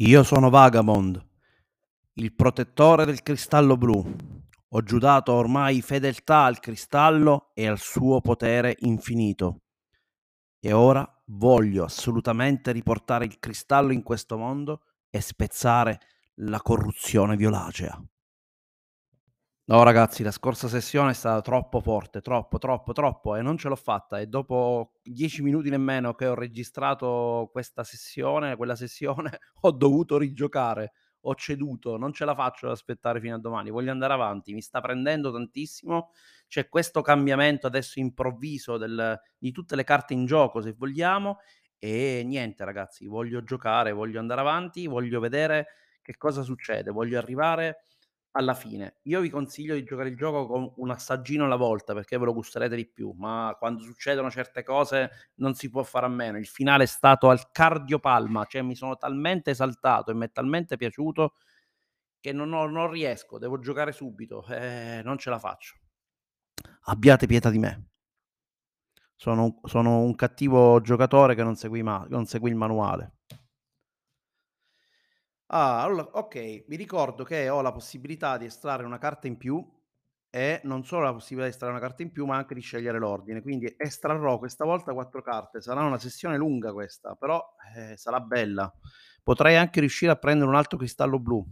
Io 0.00 0.22
sono 0.22 0.48
Vagamond, 0.48 1.20
il 2.14 2.32
protettore 2.32 3.04
del 3.04 3.20
cristallo 3.20 3.76
blu. 3.76 4.16
Ho 4.68 4.82
giurato 4.82 5.32
ormai 5.32 5.82
fedeltà 5.82 6.44
al 6.44 6.60
cristallo 6.60 7.50
e 7.52 7.66
al 7.66 7.80
suo 7.80 8.20
potere 8.20 8.76
infinito. 8.82 9.62
E 10.60 10.72
ora 10.72 11.04
voglio 11.26 11.82
assolutamente 11.82 12.70
riportare 12.70 13.24
il 13.24 13.40
cristallo 13.40 13.90
in 13.90 14.04
questo 14.04 14.38
mondo 14.38 14.82
e 15.10 15.20
spezzare 15.20 15.98
la 16.42 16.60
corruzione 16.60 17.34
violacea. 17.34 18.00
No, 19.70 19.82
ragazzi, 19.82 20.22
la 20.22 20.30
scorsa 20.30 20.66
sessione 20.66 21.10
è 21.10 21.14
stata 21.14 21.42
troppo 21.42 21.80
forte, 21.80 22.22
troppo, 22.22 22.56
troppo, 22.56 22.92
troppo, 22.94 23.36
e 23.36 23.42
non 23.42 23.58
ce 23.58 23.68
l'ho 23.68 23.76
fatta. 23.76 24.18
E 24.18 24.26
dopo 24.26 24.94
dieci 25.02 25.42
minuti 25.42 25.68
nemmeno 25.68 26.14
che 26.14 26.26
ho 26.26 26.34
registrato 26.34 27.50
questa 27.52 27.84
sessione, 27.84 28.56
quella 28.56 28.74
sessione, 28.76 29.38
ho 29.60 29.70
dovuto 29.72 30.16
rigiocare. 30.16 30.92
Ho 31.22 31.34
ceduto, 31.34 31.98
non 31.98 32.14
ce 32.14 32.24
la 32.24 32.34
faccio 32.34 32.64
ad 32.66 32.72
aspettare 32.72 33.20
fino 33.20 33.34
a 33.34 33.38
domani. 33.38 33.68
Voglio 33.68 33.90
andare 33.90 34.14
avanti, 34.14 34.54
mi 34.54 34.62
sta 34.62 34.80
prendendo 34.80 35.30
tantissimo. 35.30 36.12
C'è 36.46 36.70
questo 36.70 37.02
cambiamento 37.02 37.66
adesso 37.66 37.98
improvviso 37.98 38.78
del, 38.78 39.20
di 39.36 39.52
tutte 39.52 39.76
le 39.76 39.84
carte 39.84 40.14
in 40.14 40.24
gioco, 40.24 40.62
se 40.62 40.72
vogliamo. 40.72 41.40
E 41.78 42.22
niente, 42.24 42.64
ragazzi, 42.64 43.06
voglio 43.06 43.42
giocare, 43.42 43.92
voglio 43.92 44.18
andare 44.18 44.40
avanti, 44.40 44.86
voglio 44.86 45.20
vedere 45.20 45.66
che 46.00 46.16
cosa 46.16 46.40
succede, 46.40 46.90
voglio 46.90 47.18
arrivare 47.18 47.80
alla 48.32 48.54
fine. 48.54 48.98
Io 49.04 49.20
vi 49.20 49.30
consiglio 49.30 49.74
di 49.74 49.84
giocare 49.84 50.10
il 50.10 50.16
gioco 50.16 50.46
con 50.46 50.72
un 50.76 50.90
assaggino 50.90 51.44
alla 51.44 51.56
volta, 51.56 51.94
perché 51.94 52.18
ve 52.18 52.26
lo 52.26 52.34
gusterete 52.34 52.76
di 52.76 52.86
più, 52.86 53.12
ma 53.16 53.56
quando 53.58 53.82
succedono 53.82 54.30
certe 54.30 54.62
cose 54.62 55.10
non 55.36 55.54
si 55.54 55.70
può 55.70 55.82
fare 55.82 56.06
a 56.06 56.08
meno. 56.08 56.38
Il 56.38 56.46
finale 56.46 56.84
è 56.84 56.86
stato 56.86 57.30
al 57.30 57.50
cardiopalma, 57.50 58.44
cioè 58.44 58.62
mi 58.62 58.76
sono 58.76 58.96
talmente 58.96 59.50
esaltato 59.50 60.10
e 60.10 60.14
mi 60.14 60.26
è 60.26 60.30
talmente 60.30 60.76
piaciuto 60.76 61.34
che 62.20 62.32
non 62.32 62.52
ho 62.52 62.66
non 62.66 62.90
riesco, 62.90 63.38
devo 63.38 63.58
giocare 63.58 63.92
subito, 63.92 64.44
eh, 64.48 65.00
non 65.04 65.18
ce 65.18 65.30
la 65.30 65.38
faccio. 65.38 65.76
Abbiate 66.82 67.26
pietà 67.26 67.50
di 67.50 67.58
me. 67.58 67.88
Sono 69.16 69.60
sono 69.64 69.98
un 69.98 70.14
cattivo 70.14 70.80
giocatore 70.80 71.34
che 71.34 71.42
non 71.42 71.56
seguì 71.56 71.82
ma 71.82 72.06
non 72.08 72.26
seguì 72.26 72.50
il 72.50 72.56
manuale. 72.56 73.17
Ah, 75.50 75.82
allo 75.82 76.10
okay, 76.12 76.64
mi 76.68 76.76
ricordo 76.76 77.24
che 77.24 77.48
ho 77.48 77.62
la 77.62 77.72
possibilità 77.72 78.36
di 78.36 78.44
estrarre 78.44 78.84
una 78.84 78.98
carta 78.98 79.26
in 79.28 79.38
più 79.38 79.66
e 80.30 80.60
non 80.64 80.84
solo 80.84 81.04
la 81.04 81.12
possibilità 81.12 81.44
di 81.48 81.52
estrarre 81.54 81.72
una 81.72 81.80
carta 81.80 82.02
in 82.02 82.12
più, 82.12 82.26
ma 82.26 82.36
anche 82.36 82.54
di 82.54 82.60
scegliere 82.60 82.98
l'ordine. 82.98 83.40
Quindi 83.40 83.74
estrarrò 83.78 84.38
questa 84.38 84.64
volta 84.66 84.92
4 84.92 85.22
carte. 85.22 85.62
Sarà 85.62 85.82
una 85.84 85.96
sessione 85.98 86.36
lunga 86.36 86.72
questa, 86.72 87.14
però, 87.14 87.42
eh, 87.76 87.96
sarà 87.96 88.20
bella. 88.20 88.70
Potrei 89.22 89.56
anche 89.56 89.80
riuscire 89.80 90.12
a 90.12 90.16
prendere 90.16 90.50
un 90.50 90.56
altro 90.56 90.76
cristallo 90.76 91.18
blu, 91.18 91.42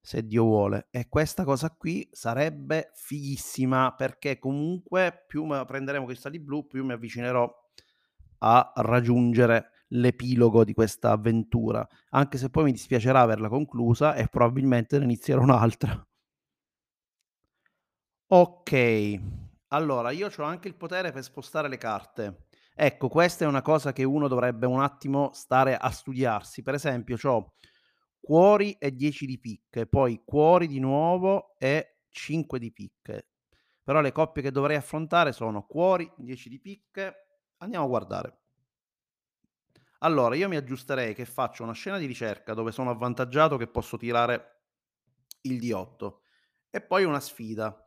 se 0.00 0.26
Dio 0.26 0.44
vuole. 0.44 0.88
E 0.90 1.08
questa 1.08 1.44
cosa 1.44 1.70
qui 1.70 2.08
sarebbe 2.12 2.90
fighissima, 2.94 3.94
perché 3.94 4.38
comunque 4.38 5.24
più 5.26 5.46
prenderemo 5.66 6.06
cristalli 6.06 6.40
blu, 6.40 6.66
più 6.66 6.84
mi 6.84 6.92
avvicinerò 6.92 7.50
a 8.40 8.72
raggiungere 8.76 9.70
l'epilogo 9.92 10.64
di 10.64 10.74
questa 10.74 11.10
avventura, 11.12 11.86
anche 12.10 12.38
se 12.38 12.50
poi 12.50 12.64
mi 12.64 12.72
dispiacerà 12.72 13.20
averla 13.20 13.48
conclusa 13.48 14.14
e 14.14 14.28
probabilmente 14.28 14.98
ne 14.98 15.04
inizierò 15.04 15.42
un'altra. 15.42 16.06
Ok, 18.26 19.20
allora 19.68 20.10
io 20.10 20.30
ho 20.34 20.42
anche 20.42 20.68
il 20.68 20.74
potere 20.74 21.12
per 21.12 21.22
spostare 21.22 21.68
le 21.68 21.76
carte. 21.76 22.46
Ecco, 22.74 23.08
questa 23.08 23.44
è 23.44 23.48
una 23.48 23.60
cosa 23.60 23.92
che 23.92 24.04
uno 24.04 24.28
dovrebbe 24.28 24.66
un 24.66 24.80
attimo 24.80 25.30
stare 25.34 25.76
a 25.76 25.90
studiarsi. 25.90 26.62
Per 26.62 26.72
esempio, 26.72 27.18
ho 27.22 27.52
cuori 28.18 28.72
e 28.78 28.94
10 28.94 29.26
di 29.26 29.38
picche, 29.38 29.86
poi 29.86 30.22
cuori 30.24 30.66
di 30.66 30.78
nuovo 30.78 31.54
e 31.58 31.98
5 32.08 32.58
di 32.58 32.72
picche. 32.72 33.28
Però 33.82 34.00
le 34.00 34.12
coppie 34.12 34.42
che 34.42 34.50
dovrei 34.50 34.76
affrontare 34.76 35.32
sono 35.32 35.66
cuori, 35.66 36.10
10 36.16 36.48
di 36.48 36.60
picche. 36.60 37.14
Andiamo 37.58 37.84
a 37.84 37.88
guardare. 37.88 38.41
Allora, 40.04 40.34
io 40.34 40.48
mi 40.48 40.56
aggiusterei 40.56 41.14
che 41.14 41.24
faccio 41.24 41.62
una 41.62 41.72
scena 41.72 41.96
di 41.98 42.06
ricerca 42.06 42.54
dove 42.54 42.72
sono 42.72 42.90
avvantaggiato 42.90 43.56
che 43.56 43.68
posso 43.68 43.96
tirare 43.96 44.60
il 45.42 45.58
D8 45.58 46.20
e 46.70 46.80
poi 46.80 47.04
una 47.04 47.20
sfida. 47.20 47.84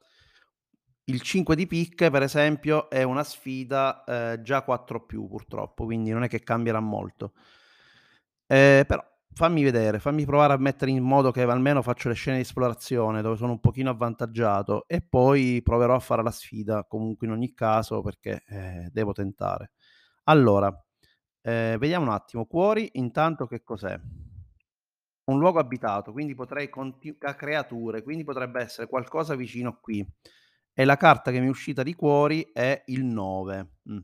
Il 1.07 1.21
5 1.21 1.55
di 1.55 1.67
picche, 1.67 2.09
per 2.09 2.21
esempio, 2.23 2.89
è 2.89 3.03
una 3.03 3.23
sfida 3.23 4.03
eh, 4.05 4.41
già 4.41 4.63
4 4.63 5.05
più 5.05 5.27
purtroppo, 5.27 5.85
quindi 5.85 6.11
non 6.11 6.23
è 6.23 6.27
che 6.27 6.41
cambierà 6.41 6.79
molto. 6.79 7.33
Eh, 8.47 8.85
però 8.87 9.03
fammi 9.33 9.63
vedere, 9.63 9.99
fammi 9.99 10.25
provare 10.25 10.53
a 10.53 10.57
mettere 10.57 10.91
in 10.91 11.03
modo 11.03 11.31
che 11.31 11.41
almeno 11.41 11.81
faccio 11.81 12.07
le 12.09 12.13
scene 12.15 12.37
di 12.37 12.43
esplorazione 12.43 13.21
dove 13.21 13.35
sono 13.37 13.51
un 13.53 13.59
pochino 13.59 13.89
avvantaggiato 13.89 14.85
e 14.87 15.01
poi 15.01 15.61
proverò 15.63 15.95
a 15.95 15.99
fare 15.99 16.23
la 16.23 16.31
sfida 16.31 16.85
comunque 16.85 17.27
in 17.27 17.33
ogni 17.33 17.53
caso 17.53 18.01
perché 18.01 18.43
eh, 18.47 18.89
devo 18.91 19.13
tentare. 19.13 19.71
Allora, 20.25 20.71
eh, 21.47 21.75
vediamo 21.77 22.07
un 22.07 22.11
attimo, 22.11 22.45
cuori 22.45 22.89
intanto 22.93 23.45
che 23.45 23.61
cos'è? 23.63 23.99
Un 25.25 25.37
luogo 25.37 25.59
abitato, 25.59 26.11
quindi 26.11 26.33
potrei 26.33 26.69
conti- 26.69 27.17
creature, 27.19 28.01
quindi 28.01 28.23
potrebbe 28.23 28.61
essere 28.61 28.87
qualcosa 28.87 29.35
vicino 29.35 29.77
qui. 29.79 30.03
E 30.73 30.85
la 30.85 30.97
carta 30.97 31.29
che 31.31 31.39
mi 31.39 31.45
è 31.45 31.49
uscita 31.49 31.83
di 31.83 31.93
cuori 31.93 32.49
è 32.51 32.81
il 32.87 33.05
9. 33.05 33.69
Mm. 33.91 33.97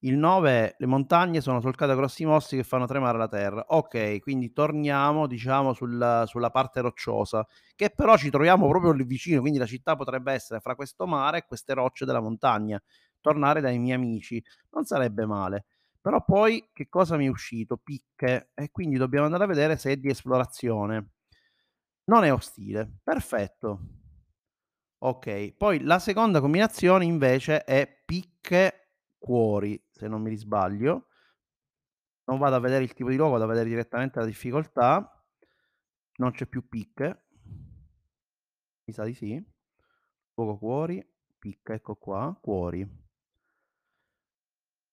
Il 0.00 0.18
9 0.18 0.50
è 0.50 0.74
le 0.76 0.86
montagne 0.86 1.40
sono 1.40 1.60
solcate 1.62 1.92
da 1.92 1.96
grossi 1.96 2.26
mossi 2.26 2.56
che 2.56 2.64
fanno 2.64 2.84
tremare 2.84 3.16
la 3.16 3.28
terra. 3.28 3.64
Ok, 3.68 4.20
quindi 4.20 4.52
torniamo 4.52 5.26
diciamo 5.26 5.72
sulla, 5.72 6.24
sulla 6.26 6.50
parte 6.50 6.82
rocciosa, 6.82 7.46
che 7.74 7.90
però 7.90 8.18
ci 8.18 8.28
troviamo 8.28 8.68
proprio 8.68 8.92
lì 8.92 9.04
vicino, 9.04 9.40
quindi 9.40 9.58
la 9.58 9.66
città 9.66 9.96
potrebbe 9.96 10.32
essere 10.34 10.60
fra 10.60 10.74
questo 10.74 11.06
mare 11.06 11.38
e 11.38 11.44
queste 11.46 11.72
rocce 11.72 12.04
della 12.04 12.20
montagna. 12.20 12.80
Tornare 13.22 13.62
dai 13.62 13.78
miei 13.78 13.96
amici 13.96 14.42
non 14.72 14.84
sarebbe 14.84 15.24
male. 15.24 15.64
Però 16.04 16.22
poi 16.22 16.68
che 16.74 16.90
cosa 16.90 17.16
mi 17.16 17.24
è 17.24 17.30
uscito? 17.30 17.78
Picche 17.78 18.50
e 18.52 18.70
quindi 18.70 18.98
dobbiamo 18.98 19.24
andare 19.24 19.44
a 19.44 19.46
vedere 19.46 19.78
se 19.78 19.92
è 19.92 19.96
di 19.96 20.10
esplorazione. 20.10 21.12
Non 22.10 22.24
è 22.24 22.30
ostile, 22.30 22.98
perfetto. 23.02 23.80
Ok, 24.98 25.54
poi 25.56 25.80
la 25.80 25.98
seconda 25.98 26.42
combinazione 26.42 27.06
invece 27.06 27.64
è 27.64 28.02
picche 28.04 28.96
cuori, 29.16 29.82
se 29.90 30.06
non 30.06 30.20
mi 30.20 30.28
risbaglio. 30.28 31.06
Non 32.24 32.36
vado 32.36 32.56
a 32.56 32.60
vedere 32.60 32.84
il 32.84 32.92
tipo 32.92 33.08
di 33.08 33.16
logo, 33.16 33.30
vado 33.30 33.44
a 33.44 33.46
vedere 33.46 33.70
direttamente 33.70 34.18
la 34.18 34.26
difficoltà. 34.26 35.24
Non 36.16 36.32
c'è 36.32 36.44
più 36.44 36.68
picche. 36.68 37.28
Mi 38.84 38.92
sa 38.92 39.04
di 39.04 39.14
sì. 39.14 39.42
Fuoco 40.34 40.58
cuori, 40.58 41.02
picca, 41.38 41.72
ecco 41.72 41.94
qua, 41.96 42.38
cuori. 42.38 43.03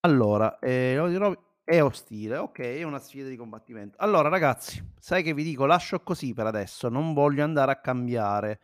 Allora, 0.03 0.57
ehm, 0.59 1.37
è 1.63 1.81
ostile, 1.83 2.37
okay, 2.37 2.79
è 2.79 2.83
una 2.83 2.97
sfida 2.97 3.29
di 3.29 3.35
combattimento. 3.35 3.97
Allora 3.99 4.29
ragazzi, 4.29 4.83
sai 4.99 5.21
che 5.21 5.33
vi 5.35 5.43
dico? 5.43 5.65
Lascio 5.67 5.99
così 6.01 6.33
per 6.33 6.47
adesso, 6.47 6.89
non 6.89 7.13
voglio 7.13 7.43
andare 7.43 7.71
a 7.71 7.79
cambiare. 7.79 8.59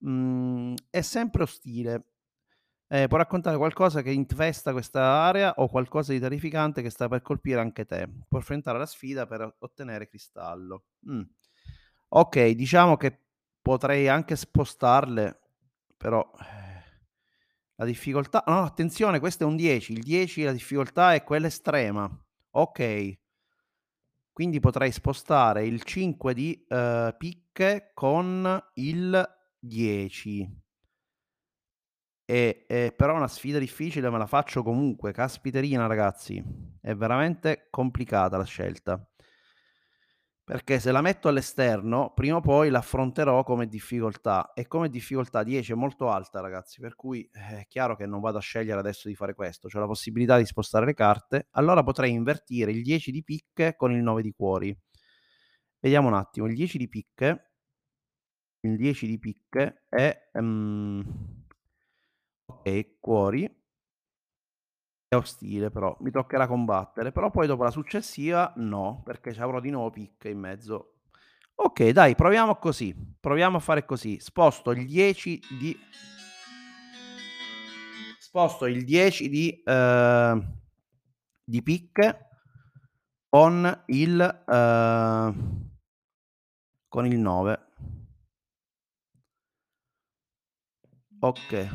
Mhmm, 0.00 0.74
è 0.90 1.00
sempre 1.00 1.42
ostile. 1.44 2.04
Ehm, 2.88 3.08
può 3.08 3.16
raccontare 3.18 3.56
qualcosa 3.56 4.02
che 4.02 4.10
infesta 4.12 4.72
questa 4.72 5.02
area 5.02 5.54
o 5.56 5.68
qualcosa 5.68 6.12
di 6.12 6.20
terrificante 6.20 6.82
che 6.82 6.90
sta 6.90 7.08
per 7.08 7.22
colpire 7.22 7.60
anche 7.60 7.86
te. 7.86 8.06
Puoi 8.28 8.42
affrontare 8.42 8.78
la 8.78 8.86
sfida 8.86 9.26
per 9.26 9.56
ottenere 9.60 10.06
cristallo. 10.08 10.84
Mh. 11.00 11.22
Okay, 12.10 12.54
diciamo 12.54 12.96
che 12.96 13.18
potrei 13.62 14.08
anche 14.08 14.36
spostarle, 14.36 15.40
però 15.96 16.30
la 17.76 17.84
difficoltà 17.84 18.44
no, 18.46 18.62
attenzione, 18.62 19.18
questo 19.18 19.44
è 19.44 19.46
un 19.46 19.56
10. 19.56 19.92
Il 19.92 20.02
10 20.02 20.42
la 20.44 20.52
difficoltà 20.52 21.14
è 21.14 21.24
quella 21.24 21.48
estrema. 21.48 22.08
Ok. 22.56 23.18
Quindi 24.32 24.60
potrei 24.60 24.90
spostare 24.90 25.64
il 25.64 25.82
5 25.82 26.34
di 26.34 26.64
uh, 26.68 27.16
picche 27.16 27.90
con 27.94 28.62
il 28.74 29.24
10. 29.58 30.62
E, 32.26 32.64
e, 32.66 32.92
però 32.96 33.16
una 33.16 33.28
sfida 33.28 33.58
difficile 33.58 34.10
me 34.10 34.18
la 34.18 34.26
faccio 34.26 34.62
comunque. 34.62 35.12
Caspiterina, 35.12 35.86
ragazzi. 35.86 36.42
È 36.80 36.94
veramente 36.94 37.68
complicata 37.70 38.36
la 38.36 38.44
scelta. 38.44 39.08
Perché 40.44 40.78
se 40.78 40.92
la 40.92 41.00
metto 41.00 41.28
all'esterno, 41.28 42.12
prima 42.14 42.36
o 42.36 42.40
poi 42.40 42.68
l'affronterò 42.68 43.42
come 43.44 43.66
difficoltà. 43.66 44.52
E 44.52 44.66
come 44.66 44.90
difficoltà 44.90 45.42
10 45.42 45.72
è 45.72 45.74
molto 45.74 46.10
alta, 46.10 46.40
ragazzi, 46.40 46.80
per 46.80 46.94
cui 46.94 47.28
eh, 47.32 47.60
è 47.60 47.66
chiaro 47.66 47.96
che 47.96 48.06
non 48.06 48.20
vado 48.20 48.38
a 48.38 48.42
scegliere 48.42 48.78
adesso 48.78 49.08
di 49.08 49.14
fare 49.14 49.34
questo, 49.34 49.68
c'ho 49.68 49.80
la 49.80 49.86
possibilità 49.86 50.36
di 50.36 50.44
spostare 50.44 50.84
le 50.84 50.94
carte, 50.94 51.48
allora 51.52 51.82
potrei 51.82 52.12
invertire 52.12 52.70
il 52.70 52.82
10 52.82 53.10
di 53.10 53.24
picche 53.24 53.74
con 53.76 53.92
il 53.92 54.02
9 54.02 54.22
di 54.22 54.32
cuori. 54.32 54.76
Vediamo 55.80 56.08
un 56.08 56.14
attimo, 56.14 56.46
il 56.46 56.54
10 56.54 56.78
di 56.78 56.88
picche 56.88 57.48
il 58.64 58.76
10 58.76 59.06
di 59.06 59.18
picche 59.18 59.84
è 59.88 60.30
um, 60.32 61.02
ok, 62.46 62.98
cuori 62.98 63.63
ostile 65.14 65.70
però, 65.70 65.96
mi 66.00 66.10
toccherà 66.10 66.46
combattere, 66.46 67.12
però 67.12 67.30
poi 67.30 67.46
dopo 67.46 67.62
la 67.62 67.70
successiva 67.70 68.52
no, 68.56 69.02
perché 69.04 69.32
c'avrò 69.32 69.60
di 69.60 69.70
nuovo 69.70 69.90
picche 69.90 70.28
in 70.28 70.38
mezzo. 70.38 70.94
Okay, 71.56 71.92
dai, 71.92 72.14
proviamo 72.14 72.56
così, 72.56 72.94
proviamo 73.20 73.58
a 73.58 73.60
fare 73.60 73.84
così. 73.84 74.18
Sposto 74.18 74.72
il 74.72 74.84
10 74.86 75.40
di 75.58 75.78
sposto 78.18 78.66
il 78.66 78.84
10 78.84 79.28
di 79.28 79.62
ehm, 79.64 80.58
di 81.44 81.62
picche 81.62 82.28
con 83.28 83.82
il 83.86 84.44
ehm, 84.48 85.70
con 86.88 87.06
il 87.06 87.18
9. 87.18 87.66
Okay. 91.20 91.70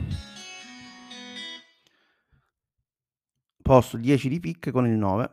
Sposto 3.69 3.97
il 3.97 4.01
10 4.01 4.29
di 4.29 4.39
picche 4.39 4.71
con 4.71 4.87
il 4.87 4.97
9. 4.97 5.31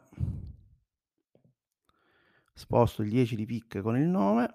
Sposto 2.53 3.01
il 3.01 3.09
10 3.09 3.35
di 3.35 3.47
picche 3.47 3.81
con 3.81 3.97
il 3.97 4.07
9 4.07 4.53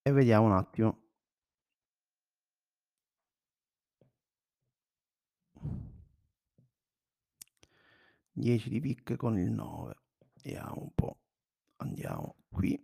e 0.00 0.10
vediamo 0.10 0.46
un 0.46 0.52
attimo. 0.52 1.02
10 8.32 8.70
di 8.70 8.80
picche 8.80 9.16
con 9.16 9.38
il 9.38 9.50
9. 9.50 9.94
Vediamo 10.42 10.80
un 10.80 10.94
po'. 10.94 11.20
Andiamo 11.76 12.36
qui. 12.48 12.82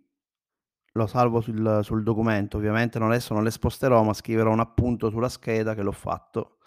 Lo 0.91 1.07
salvo 1.07 1.41
sul 1.41 1.79
sul 1.81 2.03
documento, 2.03 2.57
ovviamente 2.57 2.99
non 2.99 3.09
adesso 3.09 3.33
non 3.33 3.43
le 3.43 3.49
sposterò, 3.49 4.03
ma 4.03 4.13
scriverò 4.13 4.51
un 4.51 4.59
appunto 4.59 5.09
sulla 5.09 5.29
scheda 5.29 5.73
che 5.73 5.81
l'ho 5.81 5.91
fatto. 5.91 6.59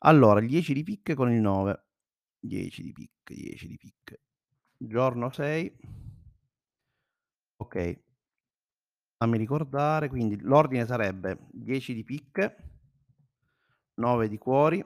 Allora, 0.00 0.40
il 0.40 0.48
10 0.48 0.74
di 0.74 0.82
picche 0.82 1.14
con 1.14 1.32
il 1.32 1.40
9. 1.40 1.86
10 2.42 2.82
di 2.82 2.92
picche, 2.92 3.34
10 3.34 3.66
di 3.68 3.76
picche. 3.76 4.20
Giorno 4.76 5.30
6. 5.30 5.76
Okay. 7.56 8.02
Fammi 9.16 9.38
ricordare, 9.38 10.08
quindi 10.08 10.40
l'ordine 10.40 10.84
sarebbe 10.84 11.46
10 11.52 11.94
di 11.94 12.02
picche, 12.02 12.56
9 13.94 14.28
di 14.28 14.36
cuori, 14.38 14.84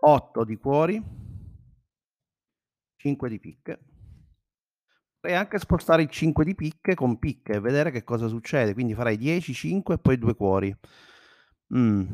8 0.00 0.44
di 0.44 0.56
cuori, 0.56 1.02
5 2.96 3.28
di 3.28 3.38
picche. 3.38 3.78
Potrei 5.20 5.38
anche 5.38 5.58
spostare 5.58 6.02
il 6.02 6.10
5 6.10 6.44
di 6.44 6.56
picche 6.56 6.96
con 6.96 7.18
picche 7.20 7.52
e 7.52 7.60
vedere 7.60 7.92
che 7.92 8.02
cosa 8.02 8.26
succede, 8.26 8.74
quindi 8.74 8.94
farei 8.94 9.16
10, 9.16 9.54
5 9.54 9.94
e 9.94 9.98
poi 9.98 10.18
2 10.18 10.34
cuori. 10.34 10.76
Mh. 11.68 12.04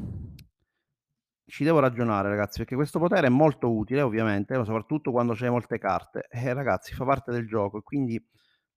Ci 1.50 1.64
devo 1.64 1.80
ragionare 1.80 2.28
ragazzi, 2.28 2.58
perché 2.58 2.76
questo 2.76 3.00
potere 3.00 3.26
è 3.26 3.30
molto 3.30 3.74
utile 3.74 4.02
ovviamente, 4.02 4.56
ma 4.56 4.62
soprattutto 4.64 5.10
quando 5.10 5.34
c'hai 5.34 5.50
molte 5.50 5.78
carte. 5.78 6.28
Eh, 6.30 6.52
ragazzi, 6.52 6.94
fa 6.94 7.04
parte 7.04 7.32
del 7.32 7.48
gioco 7.48 7.78
e 7.78 7.82
quindi 7.82 8.24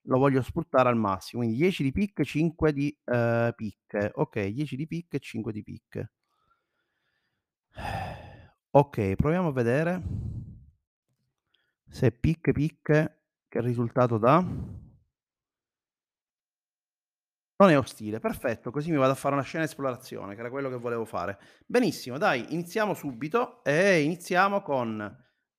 lo 0.08 0.18
voglio 0.18 0.42
sfruttare 0.42 0.90
al 0.90 0.98
massimo. 0.98 1.44
Quindi 1.44 1.60
10 1.60 1.84
di 1.84 1.92
picche, 1.92 2.24
5 2.24 2.74
di, 2.74 2.96
ehm, 3.06 3.52
picche. 3.56 4.12
Okay, 4.16 4.52
10 4.54 4.76
di 4.76 4.88
picche 4.88 5.18
e 5.18 5.20
5 5.20 5.52
di 5.54 5.62
picche. 5.62 6.10
Okay, 8.72 9.16
proviamo 9.16 9.50
a 9.50 9.52
vedere 9.52 10.02
se 11.90 12.12
picche, 12.12 12.52
picche 12.52 13.22
che 13.48 13.62
risultato 13.62 14.18
dà? 14.18 14.44
Non 17.64 17.72
è 17.72 17.78
ostile, 17.78 18.20
perfetto, 18.20 18.72
così 18.72 18.92
mi 18.92 18.98
vado 18.98 19.14
a 19.14 19.16
fare 19.16 19.36
una 19.36 19.44
scena 19.46 19.64
esplorazione, 19.64 20.34
che 20.34 20.42
era 20.42 20.50
quello 20.50 20.68
che 20.68 20.76
volevo 20.76 21.06
fare. 21.06 21.40
Benissimo, 21.66 22.18
dai, 22.18 22.54
iniziamo 22.54 22.94
subito 22.94 23.64
e 23.64 24.02
iniziamo 24.02 24.62
con, 24.62 25.00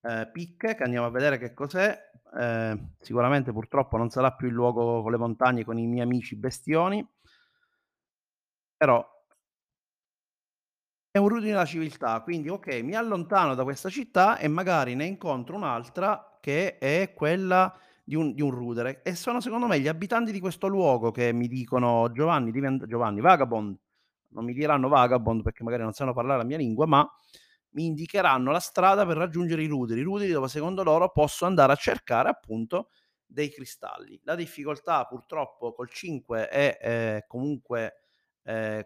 ehm, 0.02 0.30
picche, 0.30 0.74
che 0.74 0.82
andiamo 0.82 1.06
a 1.06 1.10
vedere 1.10 1.38
che 1.38 1.54
cos'è. 1.54 1.98
Ehm, 2.38 2.96
sicuramente 3.00 3.52
purtroppo 3.52 3.96
non 3.96 4.10
sarà 4.10 4.34
più 4.34 4.48
il 4.48 4.52
luogo 4.52 5.00
con 5.00 5.12
le 5.12 5.16
montagne 5.16 5.64
con 5.64 5.78
i 5.78 5.86
miei 5.86 6.02
amici 6.02 6.36
bestioni. 6.36 7.02
Però 8.76 9.02
è 11.10 11.16
un 11.16 11.28
rudine 11.28 11.52
della 11.52 11.64
civiltà, 11.64 12.20
quindi 12.20 12.50
okay, 12.50 12.82
mi 12.82 12.94
allontano 12.94 13.54
da 13.54 13.62
questa 13.62 13.88
città 13.88 14.36
e 14.36 14.46
magari 14.46 14.94
ne 14.94 15.06
incontro 15.06 15.56
un'altra 15.56 16.36
che 16.38 16.76
è 16.76 17.14
quella 17.14 17.74
di 18.04 18.14
un 18.16 18.34
di 18.34 18.42
un 18.42 18.50
rudere 18.50 19.02
e 19.02 19.14
sono 19.14 19.40
secondo 19.40 19.66
me 19.66 19.80
gli 19.80 19.88
abitanti 19.88 20.30
di 20.32 20.40
questo 20.40 20.66
luogo 20.68 21.10
che 21.10 21.32
mi 21.32 21.48
dicono: 21.48 22.10
"Giovanni 22.12 22.50
and" 22.66 22.86
Giovanni, 22.86 23.20
Vagabond, 23.20 23.76
non 24.30 24.44
mi 24.44 24.52
diranno 24.52 24.88
Vagabond 24.88 25.42
perché 25.42 25.62
magari 25.64 25.82
non 25.82 25.92
sanno 25.92 26.12
parlare 26.14 26.38
la 26.40 26.44
mia 26.44 26.58
lingua, 26.58 26.86
ma 26.86 27.08
mi 27.70 27.86
indicheranno 27.86 28.52
la 28.52 28.60
strada 28.60 29.04
per 29.06 29.16
raggiungere 29.16 29.62
i 29.62 29.66
ruderi, 29.66 30.00
i 30.00 30.02
ruderi 30.04 30.30
dove 30.32 30.48
secondo 30.48 30.82
loro 30.84 31.10
posso 31.10 31.44
andare 31.46 31.72
a 31.72 31.76
cercare 31.76 32.28
appunto 32.28 32.90
dei 33.26 33.50
cristalli. 33.50 34.20
La 34.24 34.34
difficoltà 34.36 35.04
purtroppo 35.06 35.72
col 35.72 35.88
5 35.90 36.48
è, 36.48 36.78
ehm, 36.80 37.20
comunque, 37.26 37.94
ehm, 38.44 38.82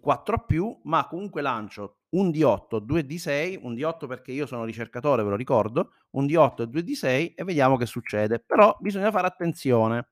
4 0.00 0.36
a 0.36 0.38
più, 0.38 0.78
ma 0.84 1.06
comunque 1.08 1.42
lancio 1.42 1.98
un 2.10 2.30
D8, 2.30 2.78
2 2.78 3.04
D6, 3.04 3.58
un 3.62 3.74
D8 3.74 4.06
perché 4.06 4.32
io 4.32 4.46
sono 4.46 4.64
ricercatore, 4.64 5.22
ve 5.22 5.30
lo 5.30 5.36
ricordo, 5.36 5.92
un 6.10 6.26
D8 6.26 6.62
e 6.62 6.66
2 6.68 6.82
D6 6.82 7.34
e 7.34 7.44
vediamo 7.44 7.76
che 7.76 7.86
succede. 7.86 8.40
Però 8.40 8.76
bisogna 8.80 9.10
fare 9.10 9.26
attenzione. 9.26 10.08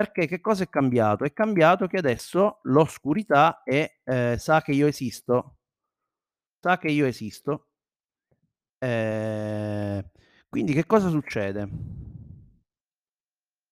Perché 0.00 0.26
che 0.26 0.40
cosa 0.40 0.64
è 0.64 0.68
cambiato? 0.68 1.24
È 1.24 1.32
cambiato 1.32 1.86
che 1.86 1.98
adesso 1.98 2.58
l'oscurità 2.64 3.62
è 3.62 3.88
ehm, 4.04 4.36
sa 4.36 4.60
che 4.62 4.72
io 4.72 4.86
esisto. 4.86 5.56
Sa 6.64 6.78
che 6.78 6.88
io 6.92 7.06
esisto. 7.06 7.66
Ehm, 8.84 10.02
quindi 10.48 10.72
che 10.72 10.86
cosa 10.86 11.08
succede? 11.08 11.68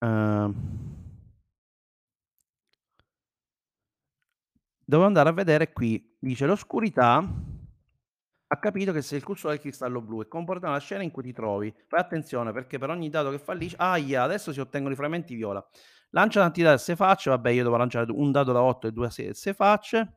Uhm 0.03 1.00
Devo 4.91 5.05
andare 5.05 5.29
a 5.29 5.33
vedere 5.33 5.73
qui, 5.73 6.17
dice: 6.19 6.47
"L'oscurità 6.47 7.25
ha 8.53 8.59
capito 8.59 8.93
che 8.93 9.03
sei 9.03 9.19
il 9.19 9.25
custode 9.25 9.53
del 9.55 9.63
cristallo 9.63 10.01
blu 10.01 10.21
e 10.21 10.27
comporta 10.27 10.67
una 10.67 10.81
scena 10.81 11.05
in 11.05 11.13
cui 11.13 11.23
ti 11.23 11.33
trovi. 11.33 11.73
Fai 11.87 12.01
attenzione 12.01 12.51
perché 12.53 12.77
per 12.79 12.91
ogni 12.91 13.09
dado 13.09 13.31
che 13.31 13.39
fallisci" 13.39 13.77
ahia, 13.79 14.25
adesso 14.25 14.53
si 14.53 14.59
ottengono 14.59 14.93
i 14.95 14.97
frammenti 14.97 15.37
viola. 15.37 15.65
Lancia 16.11 16.41
tanti 16.41 16.63
dadi 16.63 16.75
a 16.75 16.79
6 16.79 16.97
facce, 16.97 17.31
vabbè 17.31 17.51
io 17.51 17.63
devo 17.63 17.77
lanciare 17.77 18.11
un 18.11 18.33
dado 18.33 18.51
da 18.51 18.63
8 18.63 18.89
e 18.89 18.93
2 18.93 19.07
a 19.07 19.11
se 19.11 19.33
6 19.33 19.55
facce. 19.55 20.15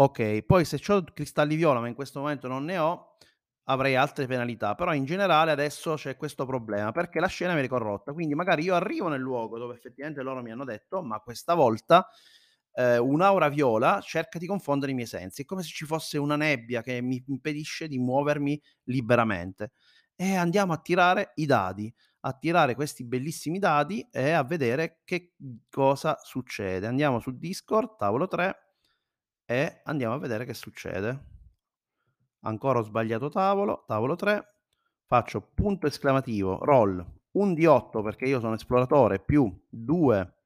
Okay, 0.00 0.44
poi 0.44 0.64
se 0.64 0.78
c'ho 0.78 1.02
cristalli 1.12 1.56
viola, 1.56 1.80
ma 1.80 1.88
in 1.88 1.94
questo 1.94 2.20
momento 2.20 2.46
non 2.46 2.64
ne 2.64 2.78
ho, 2.78 3.16
avrei 3.64 3.96
altre 3.96 4.26
penalità, 4.26 4.76
però 4.76 4.94
in 4.94 5.04
generale 5.04 5.50
adesso 5.50 5.94
c'è 5.94 6.16
questo 6.16 6.46
problema, 6.46 6.92
perché 6.92 7.18
la 7.18 7.26
scena 7.26 7.52
viene 7.54 7.66
corrotta. 7.66 8.12
Quindi 8.12 8.34
magari 8.36 8.62
io 8.62 8.74
arrivo 8.76 9.08
nel 9.08 9.20
luogo 9.20 9.58
dove 9.58 9.74
effettivamente 9.74 10.22
loro 10.22 10.40
mi 10.40 10.52
hanno 10.52 10.64
detto, 10.64 11.02
ma 11.02 11.18
questa 11.18 11.54
volta 11.54 12.08
ehm, 12.72 13.06
un'aura 13.08 13.48
viola 13.48 14.00
cerca 14.00 14.38
di 14.38 14.46
confondere 14.46 14.92
i 14.92 14.94
miei 14.94 15.06
sensi. 15.06 15.42
È 15.42 15.44
come 15.44 15.62
se 15.62 15.70
ci 15.70 15.84
fosse 15.84 16.18
una 16.18 16.36
nebbia 16.36 16.82
che 16.82 17.00
mi 17.00 17.22
impedisce 17.26 17.88
di 17.88 17.98
muovermi 17.98 18.60
liberamente. 18.84 19.72
E 20.14 20.34
andiamo 20.34 20.72
a 20.72 20.78
tirare 20.78 21.32
i 21.36 21.46
dadi, 21.46 21.92
a 22.20 22.32
tirare 22.32 22.74
questi 22.74 23.04
bellissimi 23.04 23.58
dadi 23.58 24.06
e 24.10 24.30
a 24.32 24.42
vedere 24.42 25.00
che 25.04 25.34
cosa 25.70 26.18
succede. 26.22 26.86
Andiamo 26.86 27.20
su 27.20 27.36
Discord, 27.38 27.96
tavolo 27.96 28.26
3 28.26 28.56
e 29.44 29.80
andiamo 29.84 30.14
a 30.14 30.18
vedere 30.18 30.44
che 30.44 30.54
succede. 30.54 31.36
Ancora 32.40 32.80
ho 32.80 32.82
sbagliato 32.82 33.28
tavolo, 33.28 33.84
tavolo 33.86 34.14
3, 34.14 34.54
faccio 35.06 35.40
punto 35.54 35.86
esclamativo, 35.86 36.58
roll, 36.64 37.04
un 37.32 37.52
D8 37.52 38.02
perché 38.02 38.26
io 38.26 38.40
sono 38.40 38.54
esploratore 38.54 39.20
più 39.20 39.52
2 39.68 40.37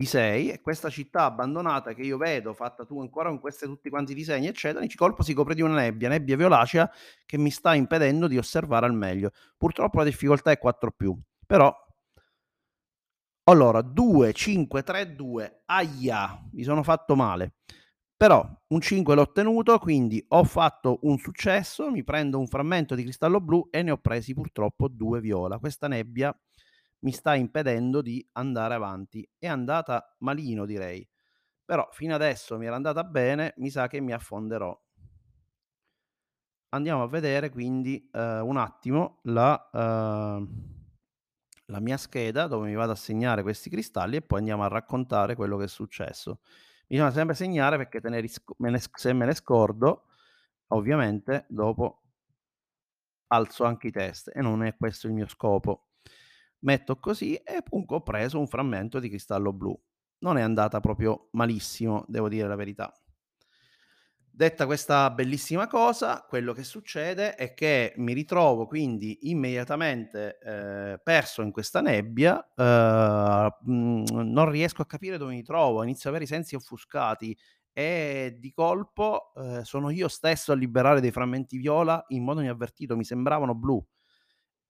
di 0.00 0.06
6 0.06 0.50
e 0.50 0.60
questa 0.60 0.90
città 0.90 1.24
abbandonata 1.24 1.92
che 1.92 2.02
io 2.02 2.18
vedo, 2.18 2.54
fatta 2.54 2.84
tu 2.84 3.00
ancora 3.00 3.30
con 3.30 3.40
queste 3.40 3.66
tutti 3.66 3.90
quanti 3.90 4.14
disegni, 4.14 4.46
eccetera, 4.46 4.84
il 4.84 4.94
colpo 4.94 5.24
si 5.24 5.34
copre 5.34 5.56
di 5.56 5.62
una 5.62 5.74
nebbia, 5.74 6.08
nebbia 6.08 6.36
violacea 6.36 6.88
che 7.26 7.36
mi 7.36 7.50
sta 7.50 7.74
impedendo 7.74 8.28
di 8.28 8.38
osservare 8.38 8.86
al 8.86 8.94
meglio. 8.94 9.32
Purtroppo 9.56 9.98
la 9.98 10.04
difficoltà 10.04 10.52
è 10.52 10.58
4+, 10.62 11.18
però 11.44 11.74
allora 13.48 13.82
2, 13.82 14.32
5, 14.32 14.82
3, 14.84 15.16
2, 15.16 15.62
ahia, 15.64 16.44
mi 16.52 16.62
sono 16.62 16.84
fatto 16.84 17.16
male. 17.16 17.54
Però 18.16 18.48
un 18.68 18.80
5 18.80 19.14
l'ho 19.16 19.22
ottenuto, 19.22 19.78
quindi 19.80 20.24
ho 20.28 20.44
fatto 20.44 21.00
un 21.02 21.18
successo, 21.18 21.90
mi 21.90 22.04
prendo 22.04 22.38
un 22.38 22.46
frammento 22.46 22.94
di 22.94 23.02
cristallo 23.02 23.40
blu 23.40 23.66
e 23.72 23.82
ne 23.82 23.90
ho 23.90 23.96
presi 23.96 24.32
purtroppo 24.32 24.86
2 24.86 25.20
viola. 25.20 25.58
Questa 25.58 25.88
nebbia 25.88 26.32
mi 27.00 27.12
sta 27.12 27.34
impedendo 27.34 28.00
di 28.02 28.26
andare 28.32 28.74
avanti. 28.74 29.28
È 29.38 29.46
andata 29.46 30.14
malino 30.20 30.64
direi, 30.66 31.06
però 31.64 31.88
fino 31.92 32.14
adesso 32.14 32.58
mi 32.58 32.66
era 32.66 32.76
andata 32.76 33.04
bene, 33.04 33.54
mi 33.58 33.70
sa 33.70 33.88
che 33.88 34.00
mi 34.00 34.12
affonderò. 34.12 34.78
Andiamo 36.70 37.02
a 37.02 37.08
vedere 37.08 37.48
quindi, 37.50 38.10
ehm, 38.12 38.46
un 38.46 38.56
attimo 38.58 39.20
la 39.24 39.70
ehm, 39.72 40.76
la 41.66 41.80
mia 41.80 41.96
scheda 41.98 42.46
dove 42.46 42.68
mi 42.68 42.74
vado 42.74 42.92
a 42.92 42.94
segnare 42.94 43.42
questi 43.42 43.70
cristalli 43.70 44.16
e 44.16 44.22
poi 44.22 44.38
andiamo 44.38 44.64
a 44.64 44.68
raccontare 44.68 45.34
quello 45.34 45.56
che 45.58 45.64
è 45.64 45.68
successo. 45.68 46.40
Bisogna 46.86 47.10
sempre 47.10 47.34
segnare 47.34 47.76
perché 47.76 48.00
ne 48.08 48.20
risc 48.20 48.42
me 48.58 48.70
ne 48.70 48.80
se 48.94 49.12
me 49.12 49.26
ne 49.26 49.34
scordo, 49.34 50.04
Ovviamente 50.72 51.46
dopo 51.48 52.02
alzo 53.28 53.64
anche 53.64 53.86
i 53.86 53.90
test 53.90 54.30
e 54.34 54.42
non 54.42 54.62
è 54.62 54.76
questo 54.76 55.06
il 55.06 55.14
mio 55.14 55.26
scopo. 55.28 55.87
Metto 56.62 56.96
così 56.98 57.34
e 57.36 57.62
comunque 57.68 57.96
ho 57.96 58.02
preso 58.02 58.38
un 58.40 58.48
frammento 58.48 58.98
di 58.98 59.08
cristallo 59.08 59.52
blu. 59.52 59.78
Non 60.20 60.38
è 60.38 60.42
andata 60.42 60.80
proprio 60.80 61.28
malissimo, 61.32 62.04
devo 62.08 62.28
dire 62.28 62.48
la 62.48 62.56
verità. 62.56 62.92
Detta 64.30 64.66
questa 64.66 65.10
bellissima 65.10 65.66
cosa, 65.66 66.24
quello 66.28 66.52
che 66.52 66.62
succede 66.62 67.34
è 67.34 67.54
che 67.54 67.92
mi 67.96 68.12
ritrovo 68.12 68.66
quindi 68.66 69.18
immediatamente, 69.30 70.38
ehm, 70.40 71.00
perso 71.02 71.42
in 71.42 71.50
questa 71.50 71.80
nebbia, 71.80 72.46
uhm, 72.54 73.50
mhmm, 73.64 74.04
non 74.30 74.48
riesco 74.48 74.82
a 74.82 74.86
capire 74.86 75.18
dove 75.18 75.34
mi 75.34 75.42
trovo, 75.42 75.82
inizio 75.82 76.08
ad 76.10 76.14
avere 76.14 76.30
i 76.30 76.32
sensi 76.32 76.54
offuscati 76.54 77.36
e 77.72 78.36
di 78.38 78.52
colpo, 78.52 79.32
uhm, 79.34 79.62
sono 79.62 79.90
io 79.90 80.06
stesso 80.06 80.52
a 80.52 80.54
liberare 80.54 81.00
dei 81.00 81.10
frammenti 81.10 81.56
viola 81.56 82.04
in 82.08 82.22
modo 82.22 82.40
inavvertito, 82.40 82.96
mi 82.96 83.04
sembravano 83.04 83.54
blu. 83.56 83.84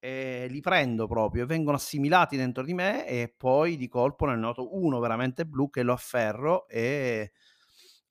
Ehm, 0.02 0.48
li 0.50 0.60
prendo 0.60 1.06
proprio 1.08 1.42
e 1.42 1.46
vengono 1.46 1.76
assimilati 1.76 2.36
dentro 2.36 2.62
di 2.62 2.72
me 2.72 3.06
e 3.06 3.34
poi 3.36 3.76
di 3.76 3.88
colpo 3.88 4.26
ne 4.26 4.36
noto 4.36 4.76
uno 4.76 5.00
veramente 5.00 5.44
blu 5.44 5.70
che 5.70 5.82
lo 5.82 5.92
afferro 5.92 6.68
e 6.68 7.32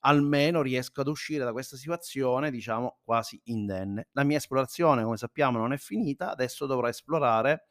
almeno 0.02 0.62
riesco 0.62 1.02
ad 1.02 1.08
uscire 1.08 1.44
da 1.46 1.52
questa 1.54 1.76
situazione, 1.78 2.52
diciamo, 2.52 3.00
quasi 3.04 3.40
indenne. 3.46 4.10
La 4.12 4.24
mia 4.24 4.38
esplorazione, 4.38 5.04
come 5.04 5.18
sappiamo, 5.18 5.58
non 5.58 5.74
è 5.74 5.78
finita, 5.78 6.30
adesso 6.32 6.66
dovrò 6.66 6.88
esplorare, 6.88 7.68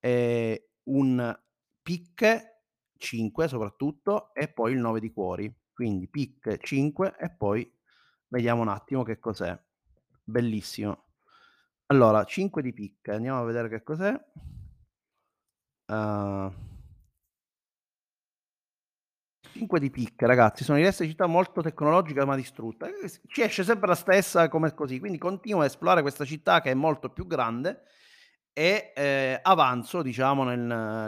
ehm, 0.00 0.56
un 0.84 1.38
picche 1.82 2.62
5 2.98 3.48
soprattutto 3.48 4.32
e 4.34 4.48
poi 4.52 4.72
il 4.72 4.78
9 4.78 5.00
di 5.00 5.10
cuori. 5.12 5.52
Quindi 5.72 6.08
picche 6.08 6.58
5 6.62 7.14
e 7.18 7.30
poi 7.34 7.70
vediamo 8.28 8.62
un 8.62 8.68
attimo 8.68 9.02
che 9.04 9.18
cos'è. 9.18 9.58
Bellissimo. 10.24 11.07
Allora 11.90 12.24
5 12.24 12.60
di 12.60 12.72
picche, 12.74 13.12
andiamo 13.12 13.40
a 13.40 13.44
vedere 13.44 13.68
che 13.70 13.82
cos'è. 13.82 14.14
Uhm 15.88 16.52
5 19.52 19.78
di 19.80 19.90
picche 19.90 20.26
ragazzi, 20.26 20.64
sono 20.64 20.78
i 20.78 20.82
resti 20.82 21.04
di 21.04 21.10
città 21.10 21.26
molto 21.26 21.62
tecnologica 21.62 22.24
ma 22.24 22.36
distrutta. 22.36 22.86
E 22.88 23.08
s 23.08 23.20
ci 23.26 23.42
esce 23.42 23.64
sempre 23.64 23.88
la 23.88 23.94
stessa 23.94 24.48
come 24.48 24.74
così, 24.74 24.98
quindi 24.98 25.18
continuo 25.18 25.62
a 25.62 25.64
esplorare 25.66 26.02
questa 26.02 26.24
città 26.24 26.60
che 26.60 26.70
è 26.70 26.74
molto 26.74 27.10
più 27.10 27.26
grande 27.26 27.82
e, 28.52 28.92
ehm, 28.94 29.38
avanzo 29.42 30.02
diciamo 30.02 30.44
nel 30.44 30.58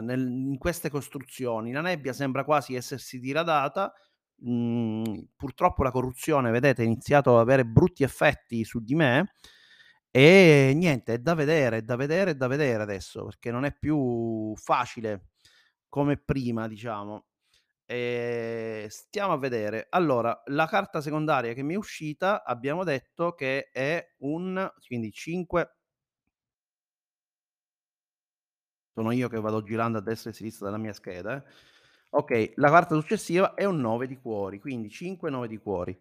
nel 0.03 0.21
in 0.21 0.59
queste 0.59 0.91
costruzioni. 0.91 1.73
La 1.73 1.81
nebbia 1.81 2.13
sembra 2.13 2.45
quasi 2.45 2.75
essersi 2.75 3.19
diradata, 3.21 3.93
mhmm, 4.43 5.29
purtroppo 5.37 5.83
la 5.83 5.91
corruzione 5.91 6.51
vedete 6.51 6.83
ha 6.83 6.85
iniziato 6.85 7.35
ad 7.35 7.41
avere 7.41 7.65
brutti 7.67 8.03
effetti 8.05 8.65
su 8.65 8.81
di 8.83 8.95
me 8.95 9.33
e 10.11 10.73
niente, 10.75 11.14
è 11.14 11.19
da 11.19 11.35
vedere, 11.35 11.79
è 11.79 11.83
da 11.83 11.97
vedere, 11.97 12.33
è 12.33 12.35
da 12.37 12.47
vedere 12.49 12.83
adesso, 12.83 13.25
perché 13.26 13.50
non 13.50 13.64
è 13.64 13.73
più 13.76 14.55
facile 14.57 15.29
come 15.88 16.17
prima 16.19 16.69
diciamo. 16.69 17.26
Ehm, 17.87 18.87
stiamo 18.88 19.33
a 19.35 19.38
vedere. 19.38 19.87
Allora, 19.90 20.40
la 20.47 20.67
carta 20.67 21.00
secondaria 21.00 21.52
che 21.55 21.62
mi 21.62 21.75
è 21.75 21.76
uscita 21.76 22.45
abbiamo 22.45 22.85
detto 22.85 23.35
che 23.35 23.71
è 23.73 24.14
un 24.21 24.71
quindi 24.87 25.12
5 25.12 25.75
sono 28.95 29.11
io 29.12 29.29
che 29.29 29.40
vado 29.40 29.62
girando 29.62 29.99
a 29.99 30.00
destra 30.00 30.31
e 30.31 30.33
a 30.33 30.37
sinistra 30.37 30.67
della 30.67 30.79
mia 30.79 30.93
scheda, 30.93 31.37
eh. 31.37 31.43
Okay, 32.12 32.52
la 32.57 32.71
carta 32.71 32.97
successiva 32.97 33.55
è 33.55 33.64
un 33.64 33.81
9 33.81 34.09
di 34.09 34.17
cuori, 34.17 34.59
quindi 34.59 34.90
5, 34.90 35.31
9 35.31 35.47
di 35.47 35.59
cuori. 35.59 35.97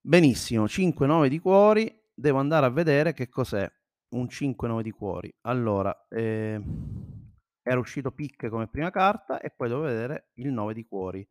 Benissimo, 0.00 0.68
5, 0.68 1.06
9 1.06 1.28
di 1.30 1.38
cuori, 1.38 2.03
devo 2.14 2.38
andare 2.38 2.66
a 2.66 2.70
vedere 2.70 3.12
che 3.12 3.28
cos'è 3.28 3.70
un 4.10 4.28
5, 4.28 4.68
9 4.68 4.82
di 4.82 4.90
cuori. 4.92 5.32
Allora, 5.42 6.06
ehm, 6.08 7.32
era 7.62 7.78
uscito 7.80 8.12
picche 8.12 8.48
come 8.48 8.68
prima 8.68 8.90
carta 8.90 9.40
e 9.40 9.50
poi 9.50 9.68
devo 9.68 9.80
vedere 9.82 10.30
il 10.34 10.50
9 10.52 10.74
di 10.74 10.84
cuori. 10.86 11.26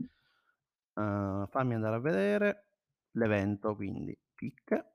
Uhm, 0.96 1.48
fammi 1.48 1.74
andare 1.76 1.96
a 1.96 2.00
vedere 2.00 2.66
l'evento, 3.12 3.76
quindi 3.76 4.18
picche 4.34 4.94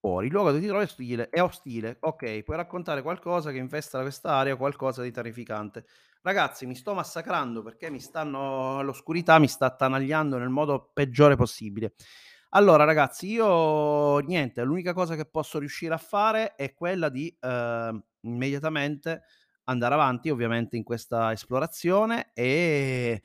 cuori. 0.00 0.26
Il 0.26 0.32
luogo 0.32 0.48
dove 0.50 0.60
ti 0.60 0.66
trovi 0.66 0.82
è 0.82 0.86
ostile 0.86 1.28
è 1.30 1.42
ostile. 1.42 1.96
Okay, 2.00 2.42
puoi 2.42 2.56
raccontare 2.56 3.02
qualcosa 3.02 3.50
che 3.50 3.58
infesta 3.58 4.00
quest'area 4.00 4.54
o 4.54 4.56
qualcosa 4.56 5.02
di 5.02 5.10
terrificante. 5.10 5.86
Ragazzi, 6.22 6.66
mi 6.66 6.74
sto 6.74 6.94
massacrando 6.94 7.62
perché 7.62 7.90
mi 7.90 8.00
stanno 8.00 8.82
l'oscurità 8.82 9.38
mi 9.38 9.48
sta 9.48 9.66
attanagliando 9.66 10.38
nel 10.38 10.48
modo 10.48 10.90
peggiore 10.92 11.36
possibile. 11.36 11.94
Allora 12.56 12.84
ragazzi, 12.84 13.26
io 13.32 14.18
niente, 14.20 14.62
l'unica 14.62 14.92
cosa 14.92 15.16
che 15.16 15.24
posso 15.24 15.58
riuscire 15.58 15.92
a 15.92 15.96
fare 15.98 16.54
è 16.54 16.72
quella 16.72 17.08
di, 17.08 17.36
uhm, 17.40 18.00
immediatamente 18.20 19.22
andare 19.64 19.94
avanti 19.94 20.30
ovviamente 20.30 20.76
in 20.76 20.84
questa 20.84 21.32
esplorazione 21.32 22.30
e 22.32 23.20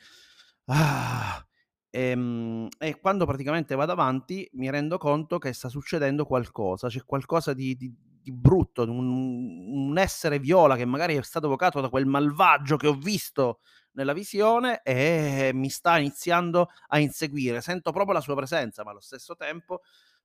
ah, 0.66 1.46
ehm, 1.92 2.68
e 2.80 3.00
quando 3.00 3.26
praticamente 3.28 3.76
vado 3.76 3.92
avanti 3.92 4.50
mi 4.54 4.72
rendo 4.72 4.98
conto 4.98 5.38
che 5.38 5.54
sta 5.54 5.70
succedendo 5.70 6.26
qualcosa, 6.26 6.88
c'è 6.88 7.04
qualcosa 7.06 7.54
di 7.54 7.76
di 7.76 7.94
di 8.22 8.32
brutto, 8.34 8.82
un 8.84 9.68
un 9.90 9.98
essere 10.00 10.40
viola 10.40 10.76
che 10.76 10.86
magari 10.86 11.16
è 11.16 11.22
stato 11.24 11.46
evocato 11.46 11.82
da 11.82 11.90
quel 11.90 12.06
malvagio 12.08 12.78
che 12.78 12.88
ho 12.88 12.94
visto 12.96 13.60
nella 13.94 14.14
visione 14.14 14.82
e 14.84 15.52
mi 15.54 15.70
sta 15.70 15.98
iniziando 15.98 16.70
a 16.88 17.00
inseguire. 17.00 17.62
Sento 17.62 17.92
proprio 17.92 18.14
la 18.14 18.22
sua 18.22 18.36
presenza, 18.36 18.84
ma 18.84 18.92
allo 18.92 19.00
stesso 19.02 19.36
tempo 19.36 19.82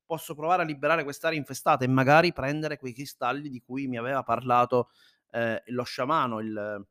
posso 0.06 0.34
provare 0.34 0.62
a 0.62 0.64
liberare 0.66 1.02
quest'area 1.04 1.38
infestata 1.38 1.84
e 1.84 1.88
magari 1.88 2.32
prendere 2.32 2.76
quei 2.78 2.92
cristalli 2.92 3.48
di 3.48 3.60
cui 3.60 3.86
mi 3.86 3.96
aveva 3.98 4.22
parlato, 4.22 4.90
ehm, 5.30 5.58
lo 5.66 5.82
sciamano, 5.84 6.40
il 6.40 6.86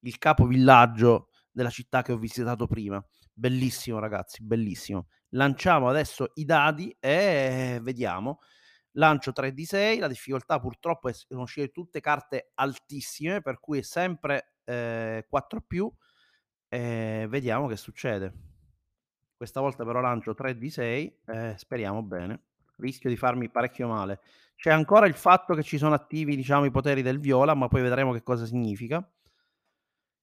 il 0.00 0.18
capo 0.18 0.46
villaggio 0.46 1.30
della 1.50 1.70
città 1.70 2.02
che 2.02 2.12
ho 2.12 2.16
visitato 2.18 2.66
prima. 2.66 3.04
Bellissimo 3.32 3.98
ragazzi, 3.98 4.42
bellissimo. 4.42 5.08
Lanciamo 5.30 5.88
adesso 5.88 6.30
i 6.34 6.44
dadi 6.44 6.94
e 7.00 7.80
vediamo. 7.82 8.38
Lancio 8.92 9.32
3 9.32 9.52
di 9.52 9.64
6, 9.66 9.98
la 9.98 10.08
difficoltà 10.08 10.58
purtroppo 10.58 11.08
è 11.08 11.14
uscite 11.34 11.70
tutte 11.70 12.00
carte 12.00 12.52
altissime, 12.54 13.42
per 13.42 13.60
cui 13.60 13.78
è 13.78 13.82
sempre, 13.82 14.54
ehm, 14.64 15.22
4+, 15.28 15.96
e 16.68 17.26
vediamo 17.28 17.66
che 17.66 17.76
succede. 17.76 18.32
Questa 19.36 19.60
volta 19.60 19.84
però 19.84 20.00
lancio 20.00 20.34
3 20.34 20.56
di 20.56 20.70
6 20.70 21.20
e 21.26 21.54
speriamo 21.56 22.02
bene. 22.02 22.40
Rischio 22.78 23.10
di 23.10 23.16
farmi 23.16 23.50
parecchio 23.50 23.88
male. 23.88 24.20
C'è 24.56 24.70
ancora 24.70 25.06
il 25.06 25.14
fatto 25.14 25.54
che 25.54 25.62
ci 25.62 25.76
sono 25.78 25.94
attivi, 25.94 26.34
diciamo, 26.36 26.64
i 26.64 26.70
poteri 26.70 27.02
del 27.02 27.20
viola, 27.20 27.54
ma 27.54 27.68
poi 27.68 27.82
vedremo 27.82 28.12
che 28.12 28.22
cosa 28.22 28.46
significa. 28.46 29.06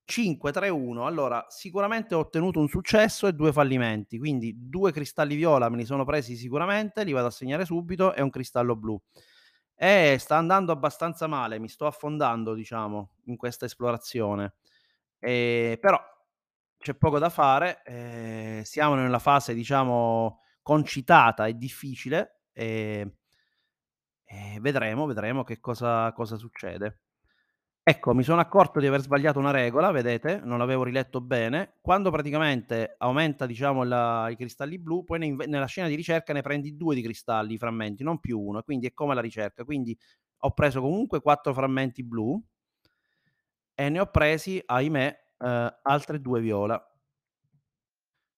5, 0.06 0.52
3, 0.52 0.68
1. 0.68 1.06
Allora, 1.06 1.46
sicuramente 1.48 2.14
ho 2.14 2.18
ottenuto 2.20 2.60
un 2.60 2.68
successo 2.68 3.26
e 3.26 3.32
2 3.32 3.52
fallimenti, 3.52 4.18
quindi 4.18 4.54
2 4.68 4.92
cristalli 4.92 5.34
viola 5.34 5.68
me 5.70 5.78
li 5.78 5.84
sono 5.86 6.04
presi 6.04 6.36
sicuramente, 6.36 7.04
li 7.04 7.12
vado 7.12 7.28
a 7.28 7.30
segnare 7.30 7.64
subito 7.64 8.12
e 8.14 8.20
un 8.22 8.30
cristallo 8.30 8.76
blu. 8.76 9.00
Eh, 9.76 10.16
sta 10.18 10.36
andando 10.36 10.72
abbastanza 10.72 11.26
male, 11.26 11.58
mi 11.58 11.68
sto 11.68 11.86
affondando, 11.86 12.54
diciamo, 12.54 13.16
in 13.26 13.36
questa 13.36 13.64
esplorazione. 13.64 14.54
Ehm, 15.20 15.78
però 15.78 15.98
c'è 16.84 16.94
poco 16.94 17.18
da 17.18 17.30
fare, 17.30 17.82
ehm, 17.84 18.62
siamo 18.62 18.94
nella 18.94 19.18
fase, 19.18 19.54
diciamo, 19.54 20.40
concitata 20.62 21.46
e 21.46 21.54
difficile, 21.56 22.42
ehm 22.52 23.10
e 24.26 24.58
vedremo, 24.60 25.06
vedremo 25.06 25.42
che 25.44 25.60
cosa 25.60 26.12
cosa 26.12 26.36
succede. 26.36 27.00
Ecco, 27.84 28.14
mi 28.14 28.22
sono 28.22 28.40
accorto 28.40 28.80
di 28.80 28.86
aver 28.86 29.00
sbagliato 29.02 29.38
una 29.38 29.50
regola, 29.50 29.90
vedete, 29.90 30.40
non 30.44 30.58
l'avevo 30.58 30.84
riletto 30.84 31.20
bene. 31.20 31.74
Quando 31.82 32.10
praticamente 32.10 32.94
aumenta, 32.98 33.46
diciamo, 33.46 33.84
la 33.84 34.28
i 34.30 34.36
cristalli 34.36 34.78
blu, 34.78 35.04
poi 35.04 35.18
ne 35.20 35.46
nella 35.46 35.66
scena 35.66 35.88
di 35.88 35.94
ricerca 35.96 36.32
ne 36.32 36.42
prendi 36.42 36.76
2 36.76 36.94
di 36.94 37.02
cristalli, 37.02 37.58
frammenti, 37.58 38.02
non 38.04 38.20
più 38.20 38.40
1, 38.40 38.62
quindi 38.62 38.86
è 38.88 38.94
come 38.94 39.14
la 39.14 39.20
ricerca. 39.20 39.64
Quindi 39.64 39.96
ho 40.40 40.52
preso 40.52 40.80
comunque 40.80 41.20
4 41.20 41.52
frammenti 41.54 42.04
blu 42.04 42.42
e 43.74 43.88
ne 43.88 44.00
ho 44.00 44.06
presi, 44.06 44.62
ahimè, 44.64 45.23
ehm, 45.38 45.78
altre 45.82 46.20
2 46.20 46.40
viola. 46.40 46.82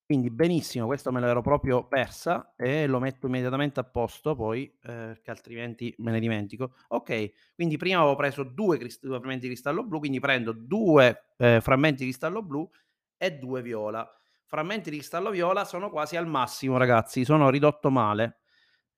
Quindi 0.06 0.30
benissimo, 0.30 0.86
questa 0.86 1.10
me 1.10 1.18
l'ero 1.20 1.42
proprio 1.42 1.88
persa 1.88 2.54
e 2.56 2.86
lo 2.86 3.00
metto 3.00 3.26
immediatamente 3.26 3.80
a 3.80 3.84
posto 3.84 4.36
poi, 4.36 4.62
ehm, 4.84 5.06
perché 5.14 5.30
altrimenti 5.32 5.92
me 5.98 6.12
ne 6.12 6.20
dimentico. 6.20 6.74
Okay, 6.88 7.32
quindi 7.56 7.76
prima 7.76 7.98
avevo 7.98 8.14
preso 8.14 8.44
2 8.44 8.78
crist 8.78 9.04
2 9.04 9.18
frammenti 9.18 9.48
di 9.48 9.52
cristallo 9.54 9.84
blu, 9.84 9.98
quindi 9.98 10.20
prendo 10.20 10.52
2, 10.52 11.32
ehm, 11.38 11.60
frammenti 11.60 12.04
di 12.04 12.10
cristallo 12.10 12.40
blu 12.44 12.68
e 13.16 13.32
2 13.38 13.62
viola. 13.62 14.08
Frammenti 14.46 14.90
di 14.90 14.98
cristallo 14.98 15.30
viola 15.30 15.64
sono 15.64 15.90
quasi 15.90 16.14
al 16.16 16.28
massimo 16.28 16.76
ragazzi, 16.76 17.24
sono 17.24 17.50
ridotto 17.50 17.90
male. 17.90 18.38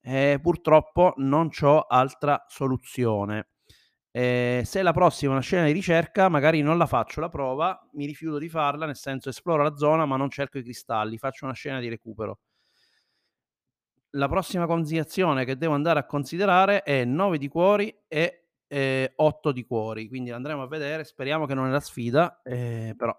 E 0.02 0.38
purtroppo 0.42 1.14
non 1.18 1.48
c'ho 1.50 1.82
altra 1.82 2.44
soluzione. 2.48 3.46
Ehm, 4.20 4.62
se 4.64 4.82
la 4.82 4.90
prossima 4.92 5.30
è 5.30 5.34
una 5.34 5.42
scena 5.44 5.66
di 5.66 5.70
ricerca, 5.72 6.28
magari 6.28 6.60
non 6.60 6.76
la 6.76 6.87
faccio 6.87 7.20
la 7.20 7.28
prova, 7.28 7.78
mi 7.92 8.04
rifiuto 8.04 8.38
di 8.38 8.48
farla, 8.48 8.84
nel 8.84 8.96
senso 8.96 9.28
esploro 9.28 9.62
la 9.62 9.76
zona 9.76 10.06
ma 10.06 10.16
non 10.16 10.28
cerco 10.28 10.58
i 10.58 10.62
cristalli, 10.64 11.18
faccio 11.18 11.44
una 11.44 11.54
scena 11.54 11.78
di 11.78 11.88
recupero. 11.88 12.38
La 14.12 14.26
prossima 14.28 14.66
considerazione 14.66 15.44
che 15.44 15.56
devo 15.58 15.75
andare 15.75 15.98
a 16.00 16.06
considerare 16.06 16.82
è 16.82 17.04
9 17.04 17.37
di 17.38 17.48
cuori 17.48 17.94
e, 18.08 18.46
ehm, 18.66 19.08
8 19.16 19.52
di 19.52 19.64
cuori, 19.64 20.08
quindi 20.08 20.30
andremo 20.30 20.62
a 20.62 20.66
vedere, 20.66 21.04
speriamo 21.04 21.44
che 21.46 21.54
non 21.54 21.66
è 21.66 21.70
la 21.70 21.80
sfida, 21.80 22.40
ehm, 22.42 22.94
però, 22.96 23.14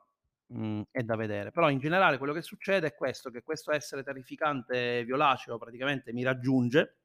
mhmm, 0.47 0.81
è 0.89 1.03
da 1.03 1.15
vedere. 1.15 1.51
Però 1.51 1.69
in 1.69 1.77
generale 1.77 2.17
quello 2.17 2.33
che 2.33 2.41
succede 2.41 2.87
è 2.87 2.95
questo, 2.95 3.29
che 3.29 3.43
questo 3.43 3.71
essere 3.71 4.01
terrificante 4.03 5.03
violaceo 5.05 5.57
praticamente 5.59 6.11
mi 6.11 6.23
raggiunge, 6.23 6.98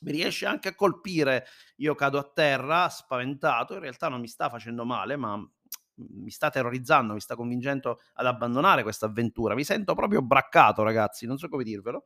mi 0.00 0.12
riesce 0.12 0.46
anche 0.46 0.68
a 0.68 0.74
colpire, 0.74 1.46
io 1.76 1.94
cado 1.94 2.18
a 2.18 2.30
terra 2.34 2.88
spaventato, 2.88 3.74
in 3.74 3.80
realtà 3.80 4.08
non 4.08 4.20
mi 4.20 4.28
sta 4.28 4.48
facendo 4.48 4.84
male, 4.84 5.16
ma, 5.16 5.36
mhmm, 5.36 5.48
mi 5.96 6.30
sta 6.30 6.50
terrorizzando, 6.50 7.14
mi 7.14 7.20
sta 7.20 7.34
convincendo 7.36 7.98
ad 8.14 8.26
abbandonare 8.26 8.82
questa 8.82 9.06
avventura. 9.06 9.54
Mi 9.54 9.64
sento 9.64 9.94
proprio 9.94 10.22
braccato 10.22 10.82
ragazzi, 10.82 11.26
non 11.26 11.38
so 11.38 11.48
come 11.48 11.64
dirvelo. 11.64 12.02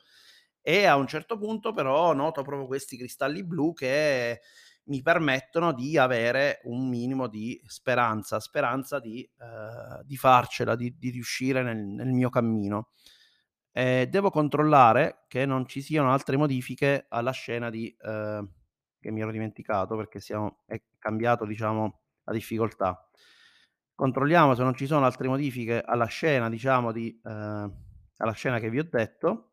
E 0.62 0.84
a 0.84 0.96
un 0.96 1.06
certo 1.06 1.38
punto 1.38 1.72
però 1.72 2.12
noto 2.12 2.42
proprio 2.42 2.66
questi 2.66 2.96
cristalli 2.98 3.44
blu 3.44 3.72
che 3.72 4.40
mi 4.84 5.00
permettono 5.02 5.72
di 5.72 5.96
avere 5.96 6.60
un 6.64 6.88
minimo 6.88 7.28
di 7.28 7.60
speranza, 7.66 8.40
speranza 8.40 8.98
di 9.00 9.28
ehm, 9.38 10.02
di 10.04 10.16
farcela, 10.16 10.74
di 10.76 10.96
di 10.98 11.10
riuscire 11.10 11.62
nel 11.62 11.78
nel 11.78 12.08
mio 12.08 12.28
cammino. 12.30 12.90
Ehm, 13.76 14.04
devo 14.06 14.30
controllare 14.30 15.24
che 15.28 15.46
non 15.46 15.66
ci 15.66 15.80
siano 15.82 16.12
altre 16.12 16.36
modifiche 16.36 17.06
alla 17.08 17.30
scena 17.30 17.70
di 17.70 17.94
ehm, 18.00 18.48
che 19.00 19.10
mi 19.10 19.20
ero 19.20 19.30
dimenticato 19.30 19.96
perché 19.96 20.20
siamo 20.20 20.62
è 20.66 20.80
cambiato 20.98 21.44
diciamo 21.46 22.00
la 22.24 22.32
difficoltà. 22.32 23.08
Controlliamo 23.94 24.54
se 24.54 24.62
non 24.62 24.74
ci 24.74 24.86
sono 24.86 25.04
altre 25.06 25.28
modifiche 25.28 25.80
alla 25.82 26.06
scena 26.06 26.48
diciamo 26.48 26.92
di 26.92 27.18
ehm, 27.24 27.74
alla 28.18 28.32
scena 28.32 28.58
che 28.58 28.70
vi 28.70 28.78
ho 28.80 28.88
detto 28.90 29.50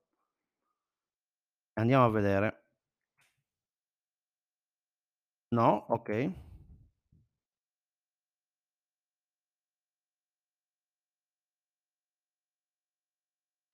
Andiamo 1.77 2.05
a 2.05 2.09
vedere. 2.09 2.63
No, 5.51 5.85
okay. 5.89 6.33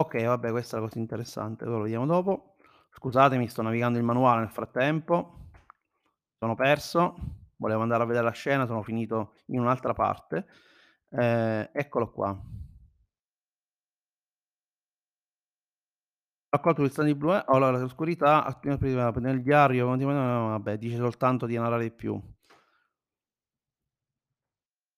Okay, 0.03 0.25
vabbè 0.25 0.51
questa 0.51 0.75
è 0.75 0.79
la 0.81 0.86
cosa 0.86 1.00
interessante, 1.00 1.63
lo 1.63 1.79
vediamo 1.79 2.05
dopo. 2.05 2.55
Scusatemi, 2.91 3.48
sto 3.48 3.62
navigando 3.62 3.98
il 3.98 4.03
manuale 4.03 4.41
nel 4.41 4.50
frattempo. 4.50 5.48
Sono 6.38 6.55
perso, 6.55 7.15
volevo 7.55 7.83
andare 7.83 8.03
a 8.03 8.05
vedere 8.05 8.25
la 8.25 8.31
scena, 8.31 8.65
sono 8.65 8.83
finito 8.83 9.36
in 9.48 9.62
un'altra 9.62 9.93
parte. 9.93 10.45
Ehm, 11.12 11.69
eccolo 11.72 12.12
qua. 12.12 12.38
Raccolto 16.50 16.81
cristalli 16.83 17.15
blu 17.15 17.33
eh, 17.33 17.43
allora 17.48 17.77
l'oscurità 17.77 18.43
attiva 18.45 18.77
prima 18.77 19.10
nel 19.17 19.41
diario 19.41 19.88
vabbè, 19.88 20.77
dice 20.77 20.98
soltanto 20.98 21.45
di 21.45 21.57
narrare 21.57 21.83
di 21.83 21.91
più. 21.91 22.22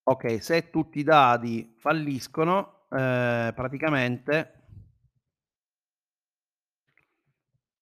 Okay, 0.07 0.39
se 0.39 0.69
tutti 0.69 0.99
i 0.99 1.03
dadi 1.03 1.75
falliscono, 1.79 2.85
ehm, 2.91 3.53
praticamente 3.53 4.54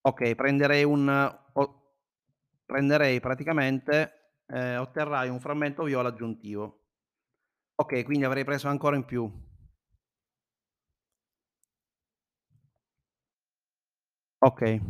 Okay, 0.06 0.36
prenderei 0.36 0.84
un 0.84 1.08
o 1.54 1.82
prenderei 2.66 3.22
praticamente 3.22 4.42
ehm, 4.48 4.82
otterrai 4.82 5.30
un 5.30 5.40
frammento 5.40 5.84
viola 5.84 6.10
aggiuntivo. 6.10 6.80
Okay, 7.80 8.04
quindi 8.04 8.24
avrei 8.26 8.44
preso 8.44 8.68
ancora 8.68 8.96
in 8.96 9.04
più. 9.06 9.30
Okay. 14.42 14.82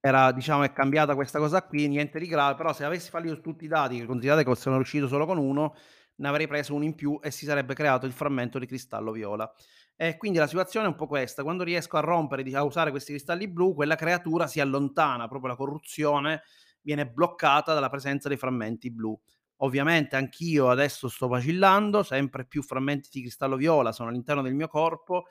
Era 0.00 0.30
diciamo 0.32 0.62
è 0.62 0.72
cambiata 0.72 1.14
questa 1.16 1.38
cosa 1.40 1.62
qui, 1.62 1.88
niente 1.88 2.18
di 2.20 2.28
grave, 2.28 2.54
però 2.56 2.72
se 2.72 2.84
avessi 2.84 3.10
fallito 3.10 3.40
tutti 3.40 3.64
i 3.64 3.68
dati, 3.68 4.04
considerate 4.06 4.44
che 4.44 4.54
sono 4.54 4.76
riuscito 4.76 5.08
solo 5.08 5.26
con 5.26 5.38
1, 5.38 5.74
ne 6.16 6.28
avrei 6.28 6.46
preso 6.46 6.74
1 6.74 6.84
in 6.84 6.94
più 6.94 7.18
e 7.22 7.30
si 7.32 7.44
sarebbe 7.46 7.74
creato 7.74 8.06
il 8.06 8.12
frammento 8.12 8.58
di 8.60 8.66
cristallo 8.66 9.10
viola. 9.12 9.52
E 10.00 10.16
quindi 10.16 10.38
la 10.38 10.46
situazione 10.46 10.86
è 10.86 10.88
un 10.90 10.94
po' 10.94 11.08
questa: 11.08 11.42
quando 11.42 11.64
riesco 11.64 11.96
a 11.96 12.00
rompere 12.00 12.48
a 12.54 12.62
usare 12.62 12.90
questi 12.90 13.10
cristalli 13.12 13.48
blu, 13.48 13.74
quella 13.74 13.96
creatura 13.96 14.46
si 14.46 14.60
allontana, 14.60 15.26
proprio 15.26 15.50
la 15.50 15.56
corruzione 15.56 16.42
viene 16.82 17.08
bloccata 17.08 17.74
dalla 17.74 17.88
presenza 17.88 18.28
dei 18.28 18.36
frammenti 18.36 18.92
blu. 18.92 19.18
Ovviamente 19.62 20.14
anch'io 20.14 20.68
adesso 20.70 21.08
sto 21.08 21.26
vacillando, 21.26 22.04
sempre 22.04 22.46
più 22.46 22.62
frammenti 22.62 23.08
di 23.10 23.22
cristallo 23.22 23.56
viola 23.56 23.90
sono 23.90 24.10
all'interno 24.10 24.40
del 24.42 24.54
mio 24.54 24.68
corpo 24.68 25.24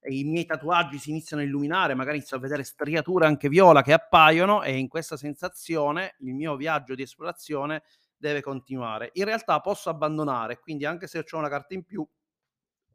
e 0.00 0.14
i 0.14 0.24
miei 0.24 0.46
tatuaggi 0.46 0.98
si 0.98 1.10
iniziano 1.10 1.42
a 1.42 1.46
illuminare, 1.46 1.92
magari 1.94 2.16
inizio 2.16 2.38
a 2.38 2.40
vedere 2.40 2.64
striature 2.64 3.26
anche 3.26 3.50
viola 3.50 3.82
che 3.82 3.92
appaiono 3.92 4.62
e 4.62 4.78
in 4.78 4.88
questa 4.88 5.18
sensazione 5.18 6.14
il 6.20 6.32
mio 6.34 6.56
viaggio 6.56 6.94
di 6.94 7.02
esplorazione 7.02 7.82
deve 8.16 8.40
continuare. 8.40 9.10
In 9.14 9.24
realtà 9.26 9.60
posso 9.60 9.90
abbandonare, 9.90 10.58
quindi 10.60 10.86
anche 10.86 11.06
se 11.06 11.22
c'ho 11.22 11.36
una 11.36 11.50
carta 11.50 11.74
in 11.74 11.84
più, 11.84 12.06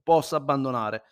posso 0.10 0.36
abbandonare. 0.36 1.04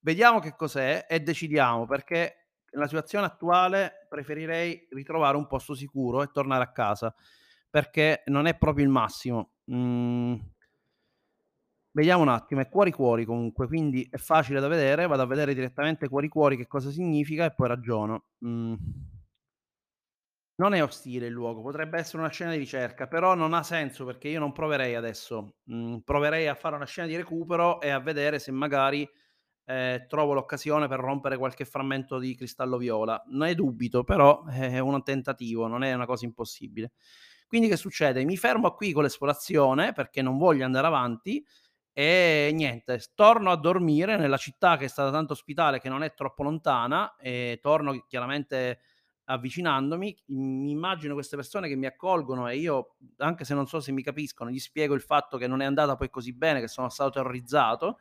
Vediamo 0.00 0.38
che 0.40 0.54
cos'è 0.54 1.06
e 1.08 1.20
decidiamo, 1.20 1.86
perché 1.86 2.48
nella 2.72 2.86
situazione 2.86 3.24
attuale 3.24 4.06
preferirei 4.10 4.88
ritrovare 4.90 5.38
un 5.38 5.46
posto 5.46 5.74
sicuro 5.74 6.22
e 6.22 6.30
tornare 6.30 6.62
a 6.62 6.70
casa, 6.72 7.14
perché 7.70 8.22
non 8.26 8.46
è 8.46 8.58
proprio 8.58 8.84
il 8.84 8.90
massimo. 8.90 9.52
Mhmm 9.64 10.50
Vediamo 11.94 12.22
un 12.22 12.28
attimo, 12.28 12.60
è 12.62 12.68
cuori 12.70 12.90
cuori 12.90 13.24
comunque, 13.26 13.66
quindi 13.66 14.06
è 14.10 14.16
facile 14.16 14.60
da 14.60 14.68
vedere, 14.68 15.06
vado 15.06 15.22
a 15.22 15.26
vedere 15.26 15.52
direttamente 15.52 16.08
cuori 16.08 16.28
cuori 16.28 16.56
che 16.56 16.66
cosa 16.66 16.90
significa 16.90 17.44
e 17.44 17.54
poi 17.54 17.68
ragiono. 17.68 18.24
Mhmm, 18.38 18.76
non 20.62 20.74
è 20.74 20.82
ostile 20.82 21.26
il 21.26 21.32
luogo, 21.32 21.62
potrebbe 21.62 21.98
essere 21.98 22.18
una 22.18 22.30
scena 22.30 22.52
di 22.52 22.58
ricerca, 22.58 23.06
però 23.08 23.34
non 23.34 23.52
ha 23.54 23.62
senso 23.62 24.04
perché 24.04 24.28
io 24.28 24.38
non 24.38 24.52
proverei 24.52 24.94
adesso. 24.94 25.56
Mhmm, 25.64 26.00
proverei 26.00 26.46
a 26.48 26.54
fare 26.54 26.76
una 26.76 26.84
scena 26.86 27.06
di 27.08 27.16
recupero 27.16 27.80
e 27.80 27.90
a 27.90 27.98
vedere 28.00 28.38
se 28.38 28.52
magari, 28.52 29.08
ehm, 29.66 30.06
trovo 30.08 30.34
l'occasione 30.34 30.88
per 30.88 31.00
rompere 31.00 31.38
qualche 31.38 31.64
frammento 31.64 32.18
di 32.18 32.34
cristallo 32.36 32.76
viola. 32.78 33.22
Ne 33.28 33.54
dubito, 33.54 34.04
però 34.04 34.44
è 34.46 34.78
un 34.78 35.02
tentativo, 35.02 35.66
non 35.68 35.82
è 35.84 35.92
una 35.94 36.06
cosa 36.06 36.24
impossibile. 36.26 36.92
Quindi 37.46 37.68
che 37.68 37.76
succede? 37.76 38.24
Mi 38.24 38.36
fermo 38.36 38.72
qui 38.72 38.92
con 38.92 39.02
l'esplorazione 39.02 39.92
perché 39.92 40.22
non 40.22 40.38
voglio 40.38 40.64
andare 40.64 40.86
avanti 40.86 41.44
e 41.94 42.50
niente, 42.54 43.00
torno 43.14 43.50
a 43.50 43.56
dormire 43.56 44.16
nella 44.16 44.38
città 44.38 44.76
che 44.78 44.86
è 44.86 44.88
stata 44.88 45.10
tanto 45.10 45.34
ospitale, 45.34 45.78
che 45.80 45.90
non 45.90 46.02
è 46.02 46.14
troppo 46.14 46.42
lontana, 46.42 47.16
e 47.16 47.58
torno 47.60 48.04
chiaramente 48.08 48.80
avvicinandomi, 49.24 50.16
mi 50.26 50.70
immagino 50.70 51.14
queste 51.14 51.36
persone 51.36 51.68
che 51.68 51.76
mi 51.76 51.86
accolgono 51.86 52.48
e 52.48 52.56
io, 52.58 52.96
anche 53.18 53.44
se 53.44 53.54
non 53.54 53.66
so 53.66 53.80
se 53.80 53.92
mi 53.92 54.02
capiscono, 54.02 54.50
gli 54.50 54.58
spiego 54.58 54.94
il 54.94 55.00
fatto 55.02 55.38
che 55.38 55.46
non 55.46 55.60
è 55.62 55.64
andata 55.64 55.96
poi 55.96 56.10
così 56.10 56.32
bene, 56.34 56.60
che 56.60 56.68
sono 56.68 56.88
stato 56.88 57.10
terrorizzato. 57.10 57.98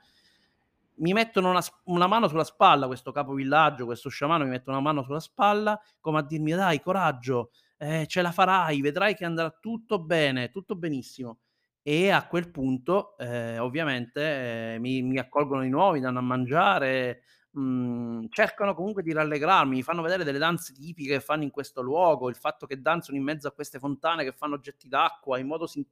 Mi 0.98 1.14
mettono 1.14 1.50
una 1.50 1.62
una 1.86 2.06
mano 2.08 2.28
sulla 2.28 2.44
spalla, 2.44 2.86
questo 2.86 3.12
capovillaggio, 3.12 3.86
questo 3.86 4.10
sciamano 4.10 4.44
mi 4.44 4.52
mette 4.52 4.70
una 4.70 4.80
mano 4.82 5.04
sulla 5.04 5.20
spalla, 5.20 5.80
come 6.00 6.20
a 6.20 6.24
dirmi: 6.24 6.52
"Dai 6.52 6.80
coraggio, 6.82 7.52
ehm, 7.78 8.06
ce 8.06 8.22
la 8.22 8.32
farai, 8.32 8.82
vedrai 8.82 9.16
che 9.16 9.26
andrà 9.26 9.50
tutto 9.50 10.00
bene, 10.04 10.50
tutto 10.52 10.76
benissimo". 10.76 11.40
E 11.82 12.10
a 12.12 12.28
quel 12.28 12.52
punto, 12.52 13.18
ehm, 13.18 13.60
ovviamente, 13.62 14.74
ehm, 14.76 14.82
mi 14.82 15.02
mi 15.02 15.18
accolgono 15.18 15.62
di 15.64 15.70
nuovo, 15.70 15.94
mi 15.94 16.02
danno 16.02 16.20
a 16.20 16.22
mangiare, 16.22 17.24
mhmm, 17.52 18.28
cercano 18.30 18.74
comunque 18.76 19.04
di 19.04 19.14
rallegrarmi, 19.14 19.76
mi 19.78 19.84
fanno 19.84 20.02
vedere 20.02 20.24
delle 20.24 20.38
danze 20.40 20.74
tipiche 20.74 21.14
che 21.16 21.20
fanno 21.22 21.44
in 21.44 21.52
questo 21.52 21.82
luogo, 21.82 22.30
il 22.30 22.36
fatto 22.36 22.66
che 22.66 22.82
danzano 22.82 23.18
in 23.18 23.24
mezzo 23.24 23.48
a 23.48 23.52
queste 23.52 23.80
fontane 23.80 24.24
che 24.24 24.32
fanno 24.34 24.60
getti 24.60 24.88
d'acqua 24.88 25.38
in 25.40 25.48
modo 25.48 25.68
sin 25.68 25.86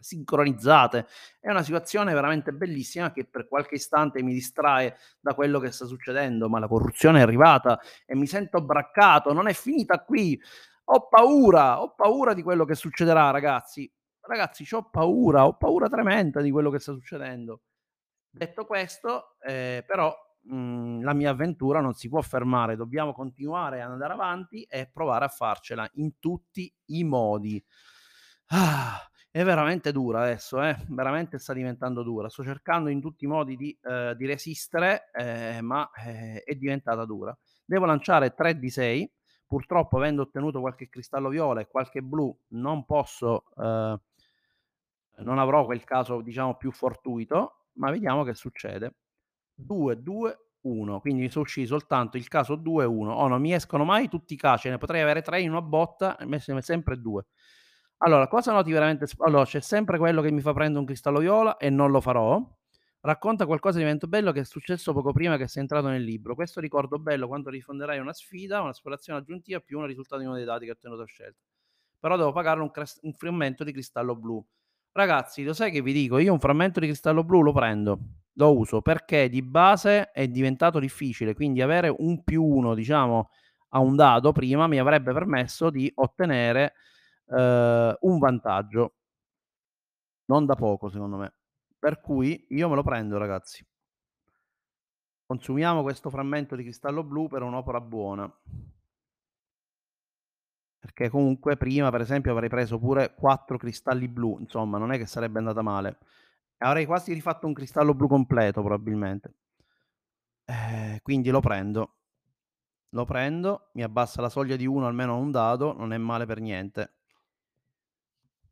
sincronizzate. 0.00 1.06
È 1.40 1.50
una 1.50 1.62
situazione 1.64 2.14
veramente 2.14 2.52
bellissima 2.52 3.10
che 3.12 3.24
per 3.26 3.48
qualche 3.48 3.74
istante 3.76 4.22
mi 4.22 4.32
distrae 4.32 4.96
da 5.20 5.34
quello 5.34 5.58
che 5.58 5.72
sta 5.72 5.86
succedendo, 5.86 6.48
ma 6.48 6.60
la 6.60 6.68
corruzione 6.68 7.18
è 7.18 7.22
arrivata 7.22 7.80
e 8.06 8.14
mi 8.14 8.26
sento 8.28 8.60
braccato, 8.62 9.32
non 9.32 9.48
è 9.48 9.52
finita 9.54 10.00
qui. 10.04 10.40
Ho 10.90 11.08
paura, 11.08 11.82
ho 11.82 11.94
paura 11.94 12.32
di 12.34 12.42
quello 12.42 12.64
che 12.64 12.74
succederà 12.76 13.30
ragazzi. 13.30 13.90
Ragazzi 14.20 14.64
c'ho 14.64 14.88
paura, 14.90 15.46
ho 15.46 15.56
paura 15.56 15.88
tremenda 15.88 16.40
di 16.42 16.50
quello 16.50 16.70
che 16.70 16.78
sta 16.78 16.92
succedendo. 16.92 17.62
Detto 18.30 18.66
questo, 18.66 19.36
ehm, 19.42 19.82
però, 19.86 20.14
mhmm, 20.48 21.02
la 21.02 21.12
mia 21.14 21.30
avventura 21.30 21.80
non 21.80 21.94
si 21.94 22.08
può 22.08 22.20
fermare, 22.22 22.76
dobbiamo 22.76 23.12
continuare 23.12 23.82
ad 23.82 23.90
andare 23.92 24.12
avanti 24.14 24.62
e 24.64 24.88
provare 24.92 25.24
a 25.26 25.28
farcela 25.28 25.88
in 25.94 26.18
tutti 26.18 26.72
i 26.86 27.04
modi. 27.04 27.62
Ah, 28.50 28.98
è 29.30 29.44
veramente 29.44 29.92
dura 29.92 30.22
adesso, 30.22 30.62
eh, 30.62 30.76
veramente 30.88 31.38
sta 31.38 31.52
diventando 31.52 32.02
dura. 32.02 32.28
Sto 32.28 32.42
cercando 32.44 32.88
in 32.90 33.00
tutti 33.00 33.24
i 33.24 33.28
modi 33.28 33.56
di 33.56 33.76
ehm, 33.82 34.12
di 34.14 34.26
resistere, 34.26 35.10
ehm, 35.12 35.64
ma, 35.64 35.88
ehm, 36.04 36.38
è 36.44 36.54
diventata 36.54 37.04
dura. 37.04 37.36
Devo 37.64 37.84
lanciare 37.86 38.32
3 38.34 38.58
di 38.58 38.70
6, 38.70 39.10
purtroppo 39.46 39.96
avendo 39.98 40.22
ottenuto 40.22 40.60
qualche 40.60 40.88
cristallo 40.88 41.28
viola 41.28 41.60
e 41.60 41.68
qualche 41.68 42.00
blu 42.02 42.36
non 42.48 42.84
posso, 42.86 43.44
ehm 43.56 44.00
non 45.18 45.38
avrò 45.38 45.64
quel 45.64 45.84
caso 45.84 46.20
diciamo 46.22 46.56
più 46.56 46.70
fortuito, 46.72 47.66
ma 47.74 47.90
vediamo 47.90 48.24
che 48.24 48.34
succede. 48.34 48.94
2, 49.58 50.02
2, 50.02 50.38
1, 50.62 51.00
quindi 51.00 51.22
mi 51.22 51.30
so' 51.30 51.40
usciti 51.40 51.66
soltanto 51.66 52.16
il 52.16 52.28
caso 52.28 52.54
2 52.56 52.84
e 52.84 52.86
1. 52.86 53.12
Oh, 53.12 53.26
non 53.28 53.40
mi 53.40 53.52
escono 53.52 53.84
mai 53.84 54.08
tutti 54.08 54.34
i 54.34 54.36
casi, 54.36 54.68
ne 54.68 54.78
potrei 54.78 55.02
avere 55.02 55.22
3 55.22 55.40
in 55.40 55.50
una 55.50 55.62
botta 55.62 56.16
me 56.26 56.38
se 56.38 56.60
sempre 56.62 57.00
2. 57.00 57.26
Allora, 57.98 58.28
cosa 58.28 58.52
noti 58.52 58.70
veramente 58.70 59.06
allora, 59.18 59.44
c'è 59.44 59.60
sempre 59.60 59.98
quello 59.98 60.22
che 60.22 60.30
mi 60.30 60.40
fa 60.40 60.52
prendere 60.52 60.78
un 60.80 60.86
cristallo 60.86 61.18
viola 61.18 61.56
e 61.56 61.70
non 61.70 61.90
lo 61.90 62.00
farò. 62.00 62.40
Racconta 63.00 63.46
qualcosa 63.46 63.78
di 63.78 63.84
evento 63.84 64.06
bello 64.06 64.32
che 64.32 64.40
è 64.40 64.44
successo 64.44 64.92
poco 64.92 65.12
prima 65.12 65.36
che 65.36 65.48
sei 65.48 65.62
entrato 65.62 65.88
nel 65.88 66.02
libro. 66.02 66.34
Questo 66.34 66.60
ricordo 66.60 66.98
bello 66.98 67.26
quando 67.26 67.50
risponderai 67.50 67.98
a 67.98 68.02
una 68.02 68.12
sfida, 68.12 68.60
un'esplorazione 68.60 69.18
aggiuntiva 69.18 69.60
più 69.60 69.78
un 69.78 69.86
risultato 69.86 70.20
di 70.20 70.26
uno 70.26 70.36
dei 70.36 70.44
dati 70.44 70.64
che 70.64 70.70
ho 70.70 70.74
ottenuto 70.74 71.02
a 71.02 71.06
scelta. 71.06 71.40
Però 71.98 72.16
devo 72.16 72.32
pagare 72.32 72.60
un 72.60 72.70
cres 72.70 72.98
un 73.02 73.12
frammento 73.14 73.64
di 73.64 73.72
cristallo 73.72 74.14
blu. 74.16 74.44
Ragazzi, 74.92 75.42
lo 75.44 75.52
sai 75.52 75.70
che 75.70 75.82
vi 75.82 75.92
dico? 75.92 76.18
Io 76.18 76.32
un 76.32 76.40
frammento 76.40 76.80
di 76.80 76.86
cristallo 76.86 77.24
blu 77.24 77.42
lo 77.42 77.52
prendo, 77.52 77.98
lo 78.38 78.56
uso 78.56 78.82
perché 78.82 79.28
di 79.28 79.42
base 79.42 80.10
è 80.12 80.28
diventato 80.28 80.78
difficile, 80.78 81.34
quindi 81.34 81.62
avere 81.62 81.94
un 81.98 82.22
più 82.24 82.44
1 82.44 82.74
diciamo 82.74 83.30
a 83.70 83.80
un 83.80 83.96
dado 83.96 84.32
prima 84.32 84.66
mi 84.68 84.78
avrebbe 84.78 85.12
permesso 85.12 85.70
di 85.70 85.90
ottenere, 85.96 86.74
ehm, 87.28 87.96
un 88.00 88.18
vantaggio. 88.18 88.92
Non 90.30 90.44
da 90.44 90.54
poco 90.56 90.90
secondo 90.90 91.16
me. 91.16 91.32
Per 91.78 92.00
cui 92.00 92.44
io 92.50 92.68
me 92.68 92.74
lo 92.74 92.82
prendo 92.82 93.16
ragazzi. 93.16 93.64
Consumiamo 95.30 95.82
questo 95.82 96.08
frammento 96.08 96.56
di 96.56 96.62
cristallo 96.62 97.04
blu 97.04 97.28
per 97.28 97.42
un'opera 97.42 97.82
buona. 97.82 98.34
Perché 100.82 101.08
comunque 101.08 101.56
prima, 101.56 101.90
per 101.90 102.00
esempio, 102.00 102.30
avrei 102.30 102.48
preso 102.48 102.78
pure 102.78 103.12
4 103.14 103.58
cristalli 103.58 104.06
blu, 104.06 104.38
insomma 104.38 104.78
non 104.78 104.92
è 104.92 104.96
che 104.96 105.06
sarebbe 105.06 105.38
andata 105.40 105.60
male. 105.60 105.98
Avrei 106.60 106.86
quasi 106.86 107.12
rifatto 107.12 107.46
un 107.46 107.52
cristallo 107.52 107.94
blu 107.94 108.08
completo 108.08 108.62
probabilmente. 108.62 109.32
Eh, 110.50 111.00
quindi 111.02 111.28
lo 111.30 111.40
prendo. 111.40 111.92
Lo 112.92 113.04
prendo, 113.06 113.70
mi 113.74 113.82
abbassa 113.82 114.20
la 114.22 114.28
soglia 114.28 114.56
di 114.56 114.66
1 114.66 114.86
almeno 114.86 115.12
a 115.14 115.16
un 115.16 115.30
dado, 115.30 115.72
non 115.74 115.92
è 115.92 115.98
male 115.98 116.26
per 116.26 116.40
niente. 116.40 116.92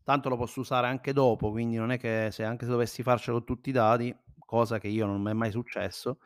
Tanto 0.05 0.29
lo 0.29 0.37
posso 0.37 0.61
usare 0.61 0.87
anche 0.87 1.13
dopo, 1.13 1.51
quindi 1.51 1.77
non 1.77 1.91
è 1.91 1.99
che 1.99 2.29
se 2.31 2.45
anche 2.45 2.65
se 2.65 2.71
dovessi 2.71 3.03
farcelo 3.03 3.43
tutti 3.43 3.71
i 3.71 3.73
dadi, 3.73 4.17
cosa 4.39 4.79
che 4.79 4.87
io 4.87 5.05
non 5.05 5.21
m'è 5.21 5.33
mai 5.33 5.51
successo, 5.51 6.19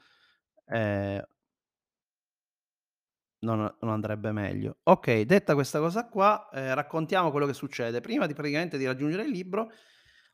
ehm 0.66 1.22
non 3.42 3.74
non 3.80 3.90
andrebbe 3.90 4.32
meglio. 4.32 4.78
Okay, 4.82 5.24
detta 5.24 5.54
questa 5.54 5.78
cosa 5.78 6.08
qua, 6.08 6.48
ehm, 6.52 6.74
raccontiamo 6.74 7.30
quello 7.30 7.46
che 7.46 7.54
succede. 7.54 8.00
Prima 8.00 8.26
di 8.26 8.34
praticamente 8.34 8.76
di 8.76 8.84
raggiungere 8.84 9.22
il 9.24 9.30
libro, 9.30 9.70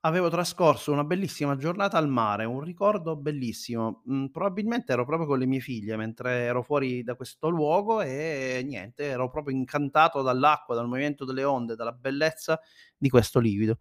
avevo 0.07 0.29
trascorso 0.31 0.93
una 0.93 1.05
bellissima 1.05 1.57
giornata 1.57 1.99
al 1.99 2.09
mare, 2.09 2.45
un 2.45 2.61
ricordo 2.61 3.17
bellissimo. 3.17 4.03
Mhmm, 4.07 4.29
probabilmente 4.29 4.93
ero 4.93 5.05
proprio 5.05 5.27
con 5.29 5.39
le 5.39 5.47
mie 5.47 5.61
figlie 5.61 5.97
mentre 5.97 6.45
ero 6.45 6.63
fuori 6.63 7.03
da 7.03 7.15
questo 7.17 7.49
luogo 7.49 8.01
e 8.01 8.63
niente, 8.65 9.05
ero 9.05 9.29
proprio 9.31 9.55
incantato 9.57 10.23
dall'acqua, 10.23 10.75
dal 10.75 10.87
movimento 10.89 11.25
delle 11.25 11.45
onde, 11.45 11.75
dalla 11.77 11.93
bellezza 11.93 12.61
di 12.97 13.09
questo 13.09 13.41
livido. 13.41 13.79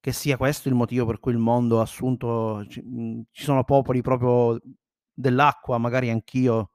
Che 0.00 0.12
sia 0.12 0.36
questo 0.36 0.68
il 0.68 0.74
motivo 0.74 1.06
per 1.06 1.18
cui 1.20 1.32
il 1.32 1.38
mondo 1.38 1.80
ha 1.80 1.82
assunto 1.82 2.64
ci 2.68 2.82
mhmm, 2.82 3.22
ci 3.32 3.44
sono 3.44 3.64
popoli 3.64 4.02
proprio 4.02 4.60
dell'acqua, 5.12 5.78
magari 5.78 6.10
anch'io 6.10 6.72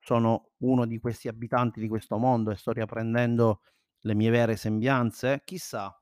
sono 0.00 0.50
uno 0.58 0.86
di 0.86 0.98
questi 0.98 1.28
abitanti 1.28 1.80
di 1.80 1.88
questo 1.88 2.18
mondo 2.18 2.50
e 2.50 2.56
sto 2.56 2.72
riapprendendo 2.72 3.62
le 4.00 4.14
mie 4.14 4.30
vere 4.30 4.56
sembianze? 4.56 5.42
Chissà. 5.44 5.99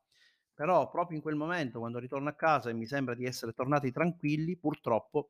Però 0.58 0.88
proprio 0.90 1.16
in 1.16 1.22
quel 1.22 1.36
momento, 1.36 1.78
quando 1.78 2.00
ritorno 2.00 2.28
a 2.30 2.32
casa 2.34 2.68
e 2.68 2.72
mi 2.72 2.84
sembra 2.84 3.14
di 3.14 3.24
essere 3.24 3.52
tornati 3.52 3.92
tranquilli, 3.92 4.56
purtroppo, 4.56 5.28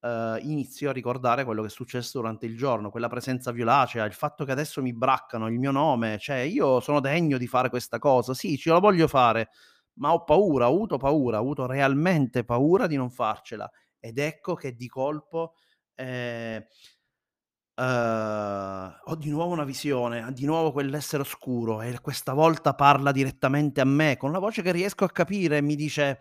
ehm, 0.00 0.38
inizio 0.42 0.90
a 0.90 0.92
ricordare 0.92 1.44
quello 1.44 1.60
che 1.62 1.68
è 1.68 1.70
successo 1.70 2.18
durante 2.18 2.46
il 2.46 2.56
giorno, 2.56 2.90
quella 2.90 3.06
presenza 3.08 3.52
violacea, 3.52 4.04
il 4.04 4.12
fatto 4.14 4.44
che 4.44 4.50
adesso 4.50 4.82
mi 4.82 4.92
braccano 4.92 5.46
il 5.48 5.60
mio 5.60 5.70
nome, 5.70 6.18
cioè 6.18 6.38
io 6.38 6.80
sono 6.80 6.98
degno 7.00 7.38
di 7.38 7.46
fare 7.46 7.68
questa 7.70 8.00
cosa, 8.00 8.34
sì, 8.34 8.56
ce 8.58 8.70
la 8.70 8.80
voglio 8.80 9.06
fare, 9.06 9.50
ma 9.94 10.12
ho 10.12 10.24
paura, 10.24 10.68
ho 10.68 10.74
avuto 10.74 10.96
paura, 10.96 11.36
ho 11.38 11.40
avuto 11.42 11.66
realmente 11.66 12.44
paura 12.44 12.88
di 12.88 12.96
non 12.96 13.10
farcela. 13.10 13.70
Ed 14.00 14.18
ecco 14.18 14.54
che 14.54 14.74
di 14.74 14.88
colpo, 14.88 15.54
ehm 15.94 16.64
Uhm, 17.80 18.92
ho 19.04 19.14
di 19.14 19.30
nuovo 19.30 19.52
una 19.52 19.62
visione, 19.62 20.32
di 20.32 20.44
nuovo 20.46 20.72
quell'essere 20.72 21.22
oscuro 21.22 21.80
e 21.80 21.96
questa 22.00 22.32
volta 22.32 22.74
parla 22.74 23.12
direttamente 23.12 23.80
a 23.80 23.84
me, 23.84 24.16
con 24.16 24.30
una 24.30 24.40
voce 24.40 24.62
che 24.62 24.72
riesco 24.72 25.04
a 25.04 25.10
capire 25.10 25.60
mi 25.62 25.76
dice: 25.76 26.18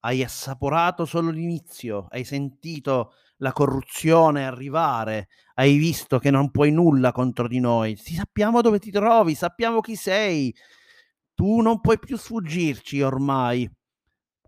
"Hai 0.00 0.22
assaporato 0.22 1.04
solo 1.06 1.30
l'inizio, 1.30 2.06
hai 2.10 2.22
sentito 2.24 3.14
la 3.38 3.50
corruzione 3.52 4.46
arrivare, 4.46 5.28
hai 5.54 5.78
visto 5.78 6.20
che 6.20 6.30
non 6.30 6.50
puoi 6.52 6.70
nulla 6.70 7.10
contro 7.10 7.48
di 7.48 7.58
noi. 7.58 7.96
Sì, 7.96 8.14
sappiamo 8.14 8.60
dove 8.60 8.78
ti 8.78 8.92
trovi, 8.92 9.34
sappiamo 9.34 9.80
chi 9.80 9.96
sei. 9.96 10.54
Tu 11.34 11.60
non 11.60 11.80
puoi 11.80 11.98
più 11.98 12.16
sfuggirci 12.16 13.00
ormai, 13.02 13.68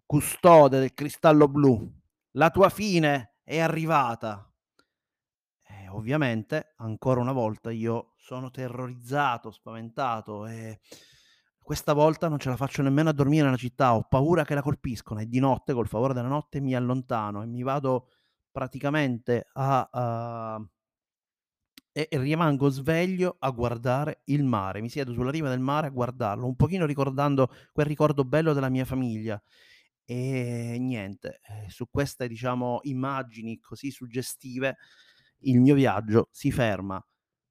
custode 0.06 0.78
del 0.78 0.94
cristallo 0.94 1.48
blu. 1.48 1.90
La 2.32 2.50
tua 2.50 2.68
fine 2.68 3.34
è 3.42 3.58
arrivata." 3.58 4.51
Eh, 5.92 5.96
ovviamente, 5.96 6.74
ancora 6.78 7.20
una 7.20 7.32
volta 7.32 7.70
io 7.70 8.14
sono 8.18 8.50
terrorizzato, 8.50 9.50
spaventato 9.50 10.46
e 10.46 10.80
questa 11.62 11.92
volta 11.92 12.28
non 12.28 12.38
ce 12.38 12.48
la 12.48 12.56
faccio 12.56 12.82
nemmeno 12.82 13.10
a 13.10 13.12
dormire 13.12 13.44
nella 13.44 13.56
città, 13.56 13.94
ho 13.94 14.02
paura 14.08 14.44
che 14.44 14.54
la 14.54 14.62
colpiscono 14.62 15.20
e 15.20 15.28
di 15.28 15.38
notte, 15.38 15.72
col 15.72 15.86
favore 15.88 16.14
della 16.14 16.28
notte, 16.28 16.60
mi 16.60 16.74
allontano 16.74 17.42
e 17.42 17.46
mi 17.46 17.62
vado 17.62 18.08
praticamente 18.50 19.46
a 19.54 19.88
a 19.92 20.66
e 21.94 22.08
rimango 22.12 22.68
sveglio 22.70 23.36
a 23.38 23.50
guardare 23.50 24.22
il 24.24 24.44
mare. 24.44 24.80
Mi 24.80 24.88
siedo 24.88 25.12
sulla 25.12 25.30
riva 25.30 25.48
del 25.50 25.60
mare 25.60 25.88
a 25.88 25.90
guardarlo, 25.90 26.46
un 26.46 26.56
pochino 26.56 26.86
ricordando 26.86 27.50
quel 27.72 27.86
ricordo 27.86 28.24
bello 28.24 28.54
della 28.54 28.70
mia 28.70 28.84
famiglia. 28.86 29.40
E 30.04 30.76
niente, 30.80 31.40
ehm, 31.46 31.68
su 31.68 31.88
queste, 31.90 32.28
diciamo, 32.28 32.80
immagini 32.84 33.58
così 33.60 33.90
suggestive, 33.90 34.76
il 35.44 35.60
mio 35.60 35.74
viaggio 35.74 36.28
si 36.30 36.50
ferma, 36.52 37.04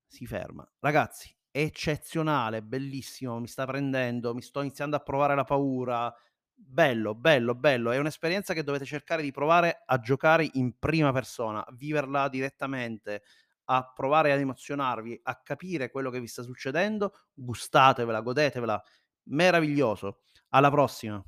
si 0.07 0.25
ferma. 0.25 0.69
Ragazzi, 0.79 1.33
eccezionale, 1.51 2.61
bellissimo, 2.63 3.39
mi 3.39 3.47
sta 3.47 3.65
prendendo, 3.65 4.33
mi 4.33 4.41
sto 4.41 4.61
iniziando 4.61 4.95
a 4.95 4.99
provare 4.99 5.35
la 5.35 5.43
paura. 5.43 6.13
Bello, 6.53 7.15
bello, 7.15 7.55
bello. 7.55 7.91
È 7.91 7.97
un'esperienza 7.97 8.53
che 8.53 8.63
dovete 8.63 8.85
cercare 8.85 9.21
di 9.21 9.31
provare 9.31 9.83
a 9.85 9.99
giocare 9.99 10.47
in 10.53 10.77
prima 10.77 11.11
persona, 11.11 11.65
a 11.65 11.73
viverla 11.73 12.29
direttamente, 12.29 13.23
a 13.65 13.91
provare 13.93 14.31
ad 14.31 14.39
emozionarvi, 14.39 15.19
a 15.23 15.41
capire 15.41 15.89
quello 15.89 16.09
che 16.11 16.19
vi 16.19 16.27
sta 16.27 16.43
succedendo. 16.43 17.13
Gustatevela, 17.33 18.21
godetevela. 18.21 18.81
Meraviglioso. 19.29 20.21
Alla 20.49 20.69
prossima. 20.69 21.23